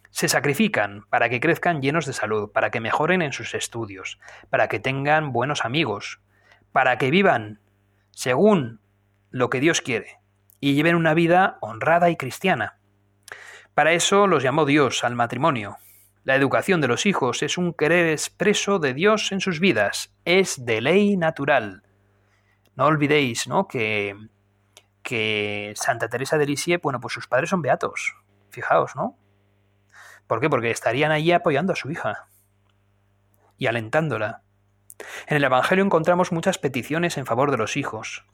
Se 0.09 0.27
sacrifican 0.27 1.05
para 1.09 1.29
que 1.29 1.39
crezcan 1.39 1.81
llenos 1.81 2.05
de 2.05 2.13
salud, 2.13 2.51
para 2.51 2.71
que 2.71 2.79
mejoren 2.79 3.21
en 3.21 3.31
sus 3.31 3.53
estudios, 3.53 4.19
para 4.49 4.67
que 4.67 4.79
tengan 4.79 5.31
buenos 5.31 5.65
amigos, 5.65 6.19
para 6.71 6.97
que 6.97 7.11
vivan 7.11 7.59
según 8.11 8.81
lo 9.29 9.49
que 9.49 9.59
Dios 9.59 9.81
quiere 9.81 10.17
y 10.59 10.73
lleven 10.73 10.95
una 10.95 11.13
vida 11.13 11.57
honrada 11.61 12.09
y 12.09 12.15
cristiana. 12.15 12.79
Para 13.73 13.93
eso 13.93 14.27
los 14.27 14.43
llamó 14.43 14.65
Dios 14.65 15.03
al 15.03 15.15
matrimonio. 15.15 15.77
La 16.23 16.35
educación 16.35 16.81
de 16.81 16.87
los 16.87 17.05
hijos 17.05 17.43
es 17.43 17.57
un 17.57 17.73
querer 17.73 18.07
expreso 18.07 18.79
de 18.79 18.93
Dios 18.93 19.31
en 19.31 19.39
sus 19.39 19.59
vidas, 19.59 20.13
es 20.25 20.65
de 20.65 20.81
ley 20.81 21.17
natural. 21.17 21.83
No 22.75 22.85
olvidéis, 22.85 23.47
¿no? 23.47 23.67
que 23.67 24.15
que 25.09 25.73
Santa 25.75 26.07
Teresa 26.07 26.37
de 26.37 26.45
Lisieux, 26.45 26.81
bueno, 26.81 26.99
pues 26.99 27.13
sus 27.15 27.27
padres 27.27 27.49
son 27.49 27.63
beatos. 27.63 28.15
Fijaos, 28.49 28.95
¿no? 28.95 29.17
¿Por 30.27 30.39
qué? 30.39 30.49
Porque 30.49 30.69
estarían 30.69 31.11
allí 31.11 31.31
apoyando 31.31 31.73
a 31.73 31.75
su 31.75 31.89
hija 31.89 32.27
y 33.57 33.65
alentándola. 33.65 34.43
En 35.27 35.37
el 35.37 35.43
Evangelio 35.43 35.83
encontramos 35.83 36.31
muchas 36.31 36.59
peticiones 36.59 37.17
en 37.17 37.25
favor 37.25 37.49
de 37.49 37.57
los 37.57 37.75
hijos. 37.77 38.25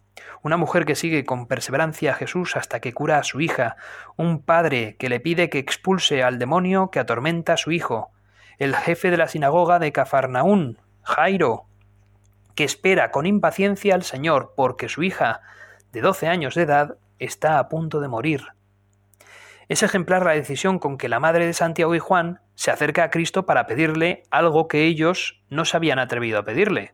Una 0.42 0.58
mujer 0.58 0.86
que 0.86 0.96
sigue 0.96 1.26
con 1.26 1.48
perseverancia 1.48 2.12
a 2.12 2.16
Jesús 2.16 2.56
hasta 2.56 2.80
que 2.80 2.94
cura 2.94 3.18
a 3.18 3.24
su 3.24 3.42
hija. 3.42 3.76
Un 4.16 4.42
padre 4.42 4.96
que 4.98 5.10
le 5.10 5.20
pide 5.20 5.50
que 5.50 5.60
expulse 5.60 6.24
al 6.24 6.40
demonio 6.40 6.90
que 6.92 7.00
atormenta 7.00 7.54
a 7.54 7.58
su 7.58 7.72
hijo. 7.72 8.12
El 8.58 8.76
jefe 8.76 9.12
de 9.12 9.18
la 9.18 9.28
sinagoga 9.28 9.80
de 9.80 9.92
Cafarnaún, 9.92 10.80
Jairo, 11.04 11.66
que 12.56 12.64
espera 12.64 13.12
con 13.12 13.26
impaciencia 13.26 13.96
al 13.96 14.04
Señor 14.04 14.54
porque 14.56 14.88
su 14.88 15.04
hija, 15.04 15.42
de 15.92 16.02
12 16.02 16.28
años 16.28 16.56
de 16.56 16.64
edad, 16.64 16.98
está 17.20 17.60
a 17.60 17.68
punto 17.68 18.00
de 18.00 18.08
morir. 18.08 18.44
Es 19.68 19.84
ejemplar 19.84 20.24
la 20.24 20.32
decisión 20.32 20.80
con 20.80 20.98
que 20.98 21.10
la 21.10 21.20
madre 21.20 21.46
de 21.46 21.54
Santiago 21.54 21.96
y 21.96 22.00
Juan 22.00 22.40
se 22.54 22.72
acerca 22.72 23.04
a 23.04 23.10
Cristo 23.10 23.46
para 23.46 23.66
pedirle 23.66 24.24
algo 24.30 24.68
que 24.68 24.84
ellos 24.84 25.42
no 25.50 25.66
se 25.66 25.76
habían 25.76 26.00
atrevido 26.00 26.40
a 26.40 26.44
pedirle. 26.44 26.94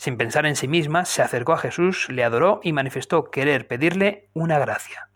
Sin 0.00 0.16
pensar 0.16 0.46
en 0.46 0.56
sí 0.56 0.66
misma, 0.66 1.04
se 1.04 1.20
acercó 1.20 1.52
a 1.52 1.58
Jesús, 1.58 2.08
le 2.08 2.24
adoró 2.24 2.60
y 2.62 2.72
manifestó 2.72 3.30
querer 3.30 3.68
pedirle 3.68 4.30
una 4.32 4.58
gracia. 4.58 5.10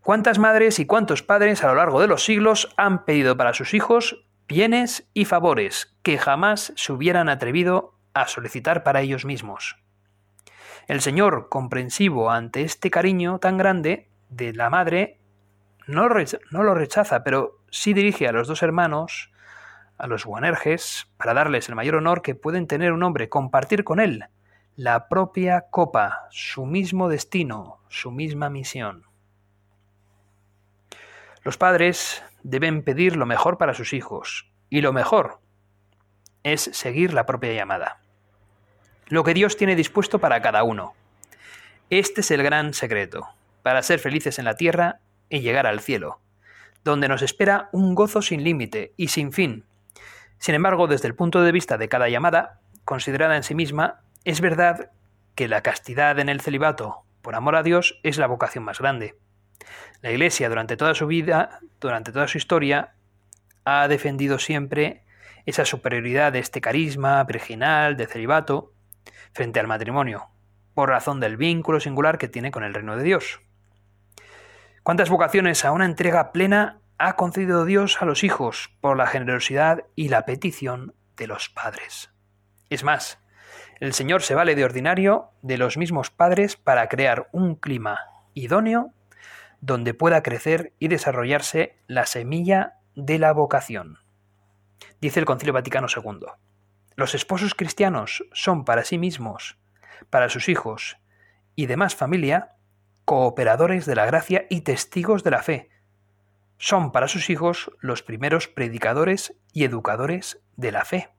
¿Cuántas 0.00 0.38
madres 0.38 0.78
y 0.78 0.86
cuántos 0.86 1.24
padres 1.24 1.64
a 1.64 1.66
lo 1.66 1.74
largo 1.74 2.00
de 2.00 2.06
los 2.06 2.24
siglos 2.24 2.72
han 2.76 3.04
pedido 3.04 3.36
para 3.36 3.52
sus 3.52 3.74
hijos 3.74 4.24
bienes 4.46 5.10
y 5.12 5.24
favores 5.24 5.98
que 6.04 6.18
jamás 6.18 6.72
se 6.76 6.92
hubieran 6.92 7.28
atrevido 7.28 7.98
a 8.14 8.28
solicitar 8.28 8.84
para 8.84 9.00
ellos 9.00 9.24
mismos? 9.24 9.74
El 10.86 11.00
Señor, 11.00 11.48
comprensivo 11.48 12.30
ante 12.30 12.62
este 12.62 12.92
cariño 12.92 13.40
tan 13.40 13.58
grande, 13.58 14.08
de 14.28 14.52
la 14.52 14.70
madre 14.70 15.18
no, 15.88 16.08
lo 16.08 16.74
rechaza, 16.76 17.24
pero 17.24 17.58
sí 17.72 17.92
dirige 17.92 18.28
a 18.28 18.32
los 18.32 18.46
dos 18.46 18.62
hermanos, 18.62 19.32
a 19.98 20.06
los 20.06 20.24
Guanerges, 20.24 21.08
para 21.16 21.34
darles 21.34 21.68
el 21.68 21.74
mayor 21.74 21.96
honor 21.96 22.22
que 22.22 22.34
pueden 22.34 22.66
tener 22.66 22.92
un 22.92 23.02
hombre, 23.02 23.28
compartir 23.28 23.84
con 23.84 24.00
él 24.00 24.24
la 24.76 25.08
propia 25.08 25.66
copa, 25.70 26.28
su 26.30 26.66
mismo 26.66 27.08
destino, 27.08 27.78
su 27.88 28.10
misma 28.10 28.50
misión. 28.50 29.06
Los 31.42 31.56
padres 31.56 32.22
deben 32.42 32.82
pedir 32.82 33.16
lo 33.16 33.24
mejor 33.24 33.56
para 33.56 33.72
sus 33.72 33.94
hijos, 33.94 34.50
y 34.68 34.82
lo 34.82 34.92
mejor 34.92 35.40
es 36.42 36.60
seguir 36.60 37.14
la 37.14 37.24
propia 37.24 37.54
llamada. 37.54 38.00
Lo 39.06 39.24
que 39.24 39.32
Dios 39.32 39.56
tiene 39.56 39.76
dispuesto 39.76 40.18
para 40.18 40.42
cada 40.42 40.62
uno. 40.62 40.92
Este 41.88 42.20
es 42.20 42.30
el 42.30 42.42
gran 42.42 42.74
secreto, 42.74 43.28
para 43.62 43.82
ser 43.82 43.98
felices 43.98 44.38
en 44.38 44.44
la 44.44 44.56
tierra 44.56 45.00
y 45.30 45.40
llegar 45.40 45.66
al 45.66 45.80
cielo, 45.80 46.20
donde 46.84 47.08
nos 47.08 47.22
espera 47.22 47.70
un 47.72 47.94
gozo 47.94 48.20
sin 48.20 48.44
límite 48.44 48.92
y 48.96 49.08
sin 49.08 49.32
fin. 49.32 49.64
Sin 50.38 50.54
embargo, 50.54 50.86
desde 50.86 51.08
el 51.08 51.14
punto 51.14 51.42
de 51.42 51.52
vista 51.52 51.78
de 51.78 51.88
cada 51.88 52.08
llamada, 52.08 52.60
considerada 52.84 53.36
en 53.36 53.42
sí 53.42 53.54
misma, 53.54 54.00
es 54.24 54.40
verdad 54.40 54.90
que 55.34 55.48
la 55.48 55.62
castidad 55.62 56.18
en 56.18 56.28
el 56.28 56.40
celibato, 56.40 57.04
por 57.22 57.34
amor 57.34 57.56
a 57.56 57.62
Dios, 57.62 57.98
es 58.02 58.18
la 58.18 58.26
vocación 58.26 58.64
más 58.64 58.78
grande. 58.78 59.16
La 60.02 60.10
Iglesia 60.10 60.48
durante 60.48 60.76
toda 60.76 60.94
su 60.94 61.06
vida, 61.06 61.60
durante 61.80 62.12
toda 62.12 62.28
su 62.28 62.38
historia, 62.38 62.94
ha 63.64 63.88
defendido 63.88 64.38
siempre 64.38 65.04
esa 65.44 65.64
superioridad 65.64 66.32
de 66.32 66.40
este 66.40 66.60
carisma 66.60 67.22
virginal 67.24 67.96
de 67.96 68.06
celibato 68.06 68.72
frente 69.32 69.60
al 69.60 69.66
matrimonio, 69.66 70.28
por 70.74 70.88
razón 70.88 71.20
del 71.20 71.36
vínculo 71.36 71.80
singular 71.80 72.18
que 72.18 72.28
tiene 72.28 72.50
con 72.50 72.64
el 72.64 72.74
reino 72.74 72.96
de 72.96 73.04
Dios. 73.04 73.40
¿Cuántas 74.82 75.10
vocaciones 75.10 75.64
a 75.64 75.72
una 75.72 75.84
entrega 75.84 76.32
plena 76.32 76.78
ha 76.98 77.16
concedido 77.16 77.64
Dios 77.64 78.00
a 78.00 78.04
los 78.04 78.24
hijos 78.24 78.70
por 78.80 78.96
la 78.96 79.06
generosidad 79.06 79.84
y 79.94 80.08
la 80.08 80.24
petición 80.24 80.94
de 81.16 81.26
los 81.26 81.48
padres? 81.48 82.10
Es 82.70 82.84
más, 82.84 83.18
el 83.80 83.92
Señor 83.92 84.22
se 84.22 84.34
vale 84.34 84.54
de 84.54 84.64
ordinario 84.64 85.30
de 85.42 85.58
los 85.58 85.76
mismos 85.76 86.10
padres 86.10 86.56
para 86.56 86.88
crear 86.88 87.28
un 87.32 87.54
clima 87.54 87.98
idóneo 88.34 88.92
donde 89.60 89.94
pueda 89.94 90.22
crecer 90.22 90.72
y 90.78 90.88
desarrollarse 90.88 91.76
la 91.86 92.06
semilla 92.06 92.74
de 92.94 93.18
la 93.18 93.32
vocación. 93.32 93.98
Dice 95.00 95.20
el 95.20 95.26
Concilio 95.26 95.52
Vaticano 95.52 95.88
II. 95.94 96.26
Los 96.94 97.14
esposos 97.14 97.54
cristianos 97.54 98.24
son 98.32 98.64
para 98.64 98.84
sí 98.84 98.96
mismos, 98.96 99.58
para 100.08 100.28
sus 100.28 100.48
hijos 100.48 100.98
y 101.54 101.66
demás 101.66 101.94
familia, 101.94 102.56
cooperadores 103.04 103.86
de 103.86 103.94
la 103.94 104.06
gracia 104.06 104.46
y 104.48 104.62
testigos 104.62 105.22
de 105.22 105.30
la 105.30 105.42
fe. 105.42 105.70
Son 106.58 106.90
para 106.90 107.08
sus 107.08 107.28
hijos 107.28 107.70
los 107.80 108.02
primeros 108.02 108.48
predicadores 108.48 109.34
y 109.52 109.64
educadores 109.64 110.40
de 110.56 110.72
la 110.72 110.84
fe. 110.84 111.10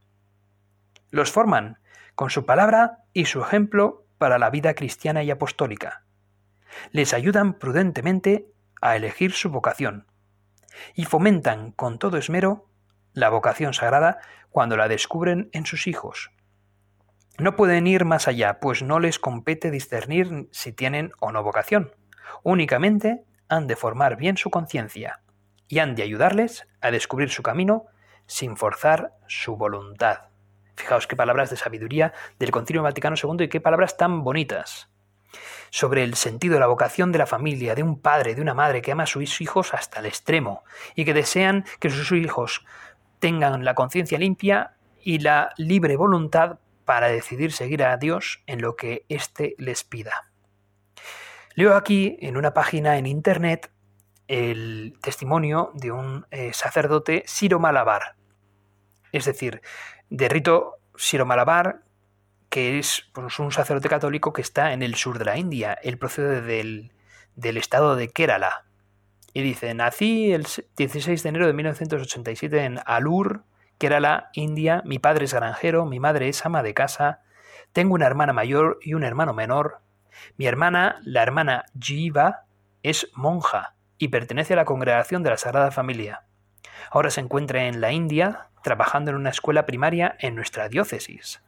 Los 1.11 1.31
forman 1.31 1.79
con 2.15 2.31
su 2.31 2.45
palabra 2.45 3.03
y 3.13 3.25
su 3.25 3.41
ejemplo 3.41 4.05
para 4.17 4.39
la 4.39 4.49
vida 4.49 4.73
cristiana 4.73 5.23
y 5.23 5.29
apostólica. 5.29 6.03
Les 6.91 7.13
ayudan 7.13 7.53
prudentemente 7.53 8.47
a 8.81 8.95
elegir 8.95 9.31
su 9.33 9.49
vocación 9.49 10.07
y 10.95 11.05
fomentan 11.05 11.71
con 11.71 11.99
todo 11.99 12.17
esmero 12.17 12.67
la 13.13 13.29
vocación 13.29 13.73
sagrada 13.73 14.19
cuando 14.49 14.75
la 14.75 14.87
descubren 14.87 15.49
en 15.53 15.65
sus 15.65 15.85
hijos. 15.85 16.31
No 17.37 17.55
pueden 17.55 17.85
ir 17.85 18.05
más 18.05 18.27
allá, 18.27 18.59
pues 18.59 18.81
no 18.81 18.99
les 18.99 19.19
compete 19.19 19.69
discernir 19.69 20.49
si 20.51 20.73
tienen 20.73 21.11
o 21.19 21.31
no 21.31 21.43
vocación. 21.43 21.91
Únicamente 22.41 23.23
han 23.47 23.67
de 23.67 23.75
formar 23.75 24.17
bien 24.17 24.37
su 24.37 24.49
conciencia 24.49 25.21
y 25.67 25.79
han 25.79 25.95
de 25.95 26.03
ayudarles 26.03 26.67
a 26.81 26.91
descubrir 26.91 27.29
su 27.29 27.43
camino 27.43 27.85
sin 28.25 28.57
forzar 28.57 29.13
su 29.27 29.55
voluntad. 29.55 30.29
Fijaos 30.75 31.07
qué 31.07 31.15
palabras 31.15 31.49
de 31.49 31.57
sabiduría 31.57 32.13
del 32.39 32.51
Concilio 32.51 32.83
Vaticano 32.83 33.15
II 33.21 33.45
y 33.45 33.49
qué 33.49 33.59
palabras 33.59 33.97
tan 33.97 34.23
bonitas 34.23 34.89
sobre 35.69 36.03
el 36.03 36.15
sentido 36.15 36.59
la 36.59 36.67
vocación 36.67 37.11
de 37.11 37.19
la 37.19 37.25
familia, 37.25 37.75
de 37.75 37.83
un 37.83 37.99
padre, 37.99 38.35
de 38.35 38.41
una 38.41 38.53
madre 38.53 38.81
que 38.81 38.91
ama 38.91 39.03
a 39.03 39.07
sus 39.07 39.41
hijos 39.41 39.73
hasta 39.73 39.99
el 39.99 40.05
extremo 40.05 40.63
y 40.95 41.05
que 41.05 41.13
desean 41.13 41.65
que 41.79 41.89
sus 41.89 42.11
hijos 42.11 42.65
tengan 43.19 43.65
la 43.65 43.75
conciencia 43.75 44.17
limpia 44.17 44.75
y 45.03 45.19
la 45.19 45.53
libre 45.57 45.95
voluntad 45.95 46.59
para 46.85 47.07
decidir 47.07 47.51
seguir 47.51 47.83
a 47.83 47.97
Dios 47.97 48.41
en 48.45 48.61
lo 48.61 48.75
que 48.75 49.05
éste 49.09 49.55
les 49.57 49.83
pida. 49.83 50.31
Leo 51.55 51.75
aquí 51.75 52.17
en 52.21 52.37
una 52.37 52.53
página 52.53 52.97
en 52.97 53.07
internet 53.07 53.71
el 54.27 54.97
testimonio 55.01 55.71
de 55.73 55.91
un 55.91 56.25
eh, 56.31 56.51
sacerdote 56.53 57.23
Siro 57.27 57.59
Malabar, 57.59 58.15
es 59.11 59.25
decir, 59.25 59.61
de 60.09 60.29
rito 60.29 60.75
Siro-Malabar, 60.95 61.81
que 62.49 62.79
es 62.79 63.09
pues, 63.13 63.39
un 63.39 63.51
sacerdote 63.51 63.89
católico 63.89 64.33
que 64.33 64.41
está 64.41 64.73
en 64.73 64.81
el 64.81 64.95
sur 64.95 65.19
de 65.19 65.25
la 65.25 65.37
India. 65.37 65.77
Él 65.83 65.97
procede 65.97 66.41
del, 66.41 66.91
del 67.35 67.57
estado 67.57 67.95
de 67.95 68.09
Kerala. 68.09 68.65
Y 69.33 69.41
dice, 69.41 69.73
nací 69.73 70.31
el 70.31 70.47
16 70.77 71.21
de 71.23 71.29
enero 71.29 71.47
de 71.47 71.53
1987 71.53 72.63
en 72.63 72.79
Alur, 72.85 73.43
Kerala, 73.77 74.29
India. 74.33 74.81
Mi 74.85 74.97
padre 74.97 75.25
es 75.25 75.33
granjero, 75.33 75.85
mi 75.85 75.99
madre 75.99 76.29
es 76.29 76.45
ama 76.45 76.63
de 76.63 76.73
casa. 76.73 77.21
Tengo 77.73 77.93
una 77.93 78.07
hermana 78.07 78.33
mayor 78.33 78.79
y 78.81 78.93
un 78.93 79.03
hermano 79.03 79.33
menor. 79.33 79.81
Mi 80.37 80.47
hermana, 80.47 80.99
la 81.03 81.21
hermana 81.21 81.65
Jiva, 81.79 82.45
es 82.81 83.11
monja 83.13 83.76
y 83.97 84.09
pertenece 84.09 84.53
a 84.53 84.57
la 84.57 84.65
congregación 84.65 85.23
de 85.23 85.31
la 85.31 85.37
Sagrada 85.37 85.71
Familia. 85.71 86.23
Ahora 86.91 87.09
se 87.09 87.21
encuentra 87.21 87.65
en 87.65 87.81
la 87.81 87.91
India 87.91 88.49
trabajando 88.63 89.11
en 89.11 89.17
una 89.17 89.29
escuela 89.29 89.65
primaria 89.65 90.15
en 90.19 90.35
nuestra 90.35 90.69
diócesis. 90.69 91.41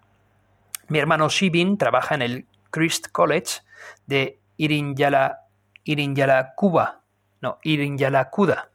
Mi 0.88 1.00
hermano 1.00 1.30
Shibin 1.30 1.78
trabaja 1.78 2.16
en 2.16 2.22
el 2.22 2.48
Christ 2.72 3.08
College 3.12 3.62
de 4.06 4.40
Irinyala, 4.58 5.46
Cuba, 6.56 7.02
no, 7.42 7.60
Irinyalakuda, 7.64 8.70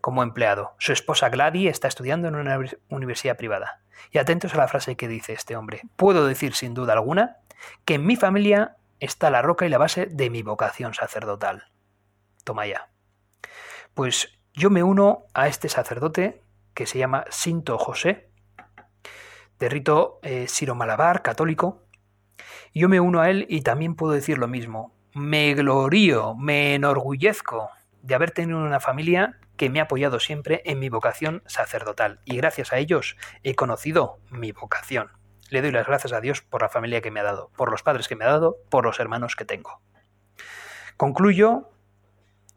como 0.00 0.22
empleado. 0.22 0.74
Su 0.78 0.92
esposa 0.92 1.28
Gladys 1.28 1.70
está 1.70 1.88
estudiando 1.88 2.28
en 2.28 2.36
una 2.36 2.58
universidad 2.88 3.36
privada. 3.36 3.80
Y 4.10 4.18
atentos 4.18 4.54
a 4.54 4.58
la 4.58 4.68
frase 4.68 4.96
que 4.96 5.08
dice 5.08 5.32
este 5.32 5.56
hombre. 5.56 5.82
Puedo 5.96 6.26
decir 6.26 6.54
sin 6.54 6.74
duda 6.74 6.92
alguna 6.92 7.38
que 7.84 7.94
en 7.94 8.06
mi 8.06 8.16
familia 8.16 8.76
está 9.00 9.30
la 9.30 9.42
roca 9.42 9.66
y 9.66 9.68
la 9.68 9.78
base 9.78 10.06
de 10.06 10.30
mi 10.30 10.42
vocación 10.42 10.94
sacerdotal. 10.94 11.64
Toma 12.44 12.66
ya. 12.66 12.88
Pues 13.94 14.28
yo 14.52 14.70
me 14.70 14.82
uno 14.82 15.24
a 15.34 15.46
este 15.46 15.68
sacerdote 15.68 16.42
que 16.74 16.86
se 16.86 16.98
llama 16.98 17.24
Sinto 17.30 17.78
José, 17.78 18.28
de 19.60 19.68
rito 19.68 20.18
eh, 20.22 20.48
siro-malabar 20.48 21.22
católico. 21.22 21.84
Yo 22.74 22.88
me 22.88 22.98
uno 22.98 23.20
a 23.20 23.30
él 23.30 23.46
y 23.48 23.62
también 23.62 23.94
puedo 23.94 24.12
decir 24.12 24.38
lo 24.38 24.48
mismo. 24.48 24.92
Me 25.14 25.54
glorío, 25.54 26.34
me 26.34 26.74
enorgullezco 26.74 27.70
de 28.02 28.14
haber 28.16 28.32
tenido 28.32 28.58
una 28.58 28.80
familia 28.80 29.38
que 29.56 29.70
me 29.70 29.78
ha 29.78 29.84
apoyado 29.84 30.18
siempre 30.18 30.62
en 30.64 30.80
mi 30.80 30.88
vocación 30.88 31.44
sacerdotal 31.46 32.20
y 32.24 32.36
gracias 32.36 32.72
a 32.72 32.78
ellos 32.78 33.16
he 33.44 33.54
conocido 33.54 34.18
mi 34.28 34.50
vocación. 34.50 35.10
Le 35.50 35.62
doy 35.62 35.70
las 35.70 35.86
gracias 35.86 36.12
a 36.12 36.20
Dios 36.20 36.42
por 36.42 36.62
la 36.62 36.68
familia 36.68 37.00
que 37.00 37.12
me 37.12 37.20
ha 37.20 37.24
dado, 37.24 37.50
por 37.56 37.70
los 37.70 37.84
padres 37.84 38.08
que 38.08 38.16
me 38.16 38.24
ha 38.24 38.28
dado, 38.28 38.56
por 38.70 38.84
los 38.84 38.98
hermanos 38.98 39.36
que 39.36 39.44
tengo. 39.44 39.80
Concluyo 40.96 41.70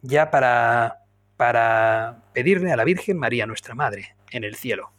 ya 0.01 0.31
para 0.31 1.06
para 1.37 2.23
pedirle 2.33 2.71
a 2.71 2.75
la 2.75 2.83
Virgen 2.83 3.17
María, 3.17 3.45
nuestra 3.45 3.75
Madre, 3.75 4.15
en 4.31 4.43
el 4.43 4.55
cielo, 4.55 4.91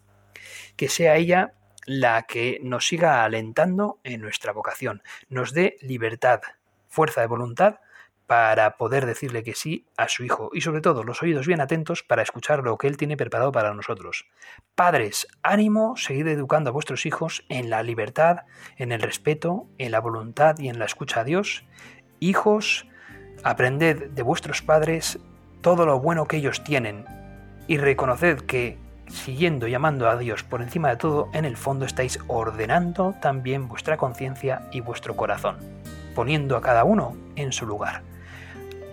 que 0.77 0.89
sea 0.89 1.17
ella 1.17 1.53
la 1.85 2.23
que 2.23 2.61
nos 2.63 2.87
siga 2.87 3.25
alentando 3.25 3.99
en 4.05 4.21
nuestra 4.21 4.53
vocación, 4.53 5.03
nos 5.29 5.53
dé 5.53 5.77
libertad, 5.81 6.41
fuerza 6.89 7.21
de 7.21 7.27
voluntad 7.27 7.81
para 8.29 8.77
poder 8.77 9.07
decirle 9.07 9.43
que 9.43 9.55
sí 9.55 9.87
a 9.97 10.07
su 10.07 10.23
hijo 10.23 10.51
y 10.53 10.61
sobre 10.61 10.83
todo 10.83 11.03
los 11.03 11.23
oídos 11.23 11.47
bien 11.47 11.63
atentos 11.63 12.03
para 12.03 12.21
escuchar 12.21 12.63
lo 12.63 12.77
que 12.77 12.87
él 12.87 12.99
tiene 12.99 13.17
preparado 13.17 13.53
para 13.53 13.73
nosotros. 13.73 14.27
Padres, 14.75 15.27
ánimo, 15.43 15.97
seguid 15.97 16.27
educando 16.27 16.69
a 16.69 16.75
vuestros 16.75 17.07
hijos 17.07 17.47
en 17.49 17.71
la 17.71 17.83
libertad, 17.83 18.41
en 18.77 18.93
el 18.93 19.01
respeto, 19.01 19.67
en 19.79 19.93
la 19.93 20.01
voluntad 20.01 20.59
y 20.59 20.69
en 20.69 20.79
la 20.79 20.85
escucha 20.85 21.21
a 21.21 21.25
Dios. 21.25 21.65
Hijos, 22.21 22.87
aprended 23.45 24.11
de 24.11 24.23
vuestros 24.23 24.61
padres 24.61 25.19
todo 25.61 25.87
lo 25.87 26.01
bueno 26.01 26.27
que 26.27 26.39
ellos 26.39 26.63
tienen 26.63 27.05
y 27.67 27.79
reconoced 27.79 28.41
que, 28.41 28.79
siguiendo 29.09 29.67
llamando 29.67 30.09
a 30.09 30.17
Dios 30.17 30.43
por 30.43 30.63
encima 30.63 30.91
de 30.91 30.97
todo, 30.97 31.29
en 31.33 31.45
el 31.45 31.57
fondo 31.57 31.85
estáis 31.85 32.19
ordenando 32.27 33.15
también 33.21 33.69
vuestra 33.69 33.97
conciencia 33.97 34.63
y 34.73 34.81
vuestro 34.81 35.17
corazón, 35.17 35.57
poniendo 36.15 36.57
a 36.57 36.63
cada 36.63 36.85
uno 36.85 37.17
en 37.37 37.53
su 37.53 37.67
lugar. 37.67 38.03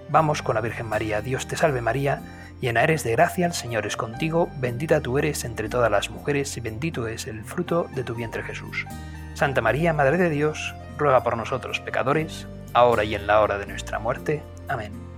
Vamos 0.09 0.41
con 0.41 0.55
la 0.55 0.61
Virgen 0.61 0.87
María, 0.87 1.21
Dios 1.21 1.47
te 1.47 1.57
salve 1.57 1.81
María, 1.81 2.21
llena 2.61 2.83
eres 2.83 3.03
de 3.03 3.11
gracia, 3.11 3.45
el 3.45 3.53
Señor 3.53 3.85
es 3.85 3.97
contigo, 3.97 4.49
bendita 4.57 5.01
tú 5.01 5.17
eres 5.17 5.43
entre 5.45 5.69
todas 5.69 5.91
las 5.91 6.09
mujeres 6.09 6.55
y 6.57 6.61
bendito 6.61 7.07
es 7.07 7.27
el 7.27 7.43
fruto 7.43 7.87
de 7.95 8.03
tu 8.03 8.15
vientre 8.15 8.43
Jesús. 8.43 8.85
Santa 9.33 9.61
María, 9.61 9.93
Madre 9.93 10.17
de 10.17 10.29
Dios, 10.29 10.75
ruega 10.97 11.23
por 11.23 11.35
nosotros 11.35 11.79
pecadores, 11.79 12.47
ahora 12.73 13.03
y 13.03 13.15
en 13.15 13.27
la 13.27 13.41
hora 13.41 13.57
de 13.57 13.65
nuestra 13.65 13.99
muerte. 13.99 14.43
Amén. 14.67 15.14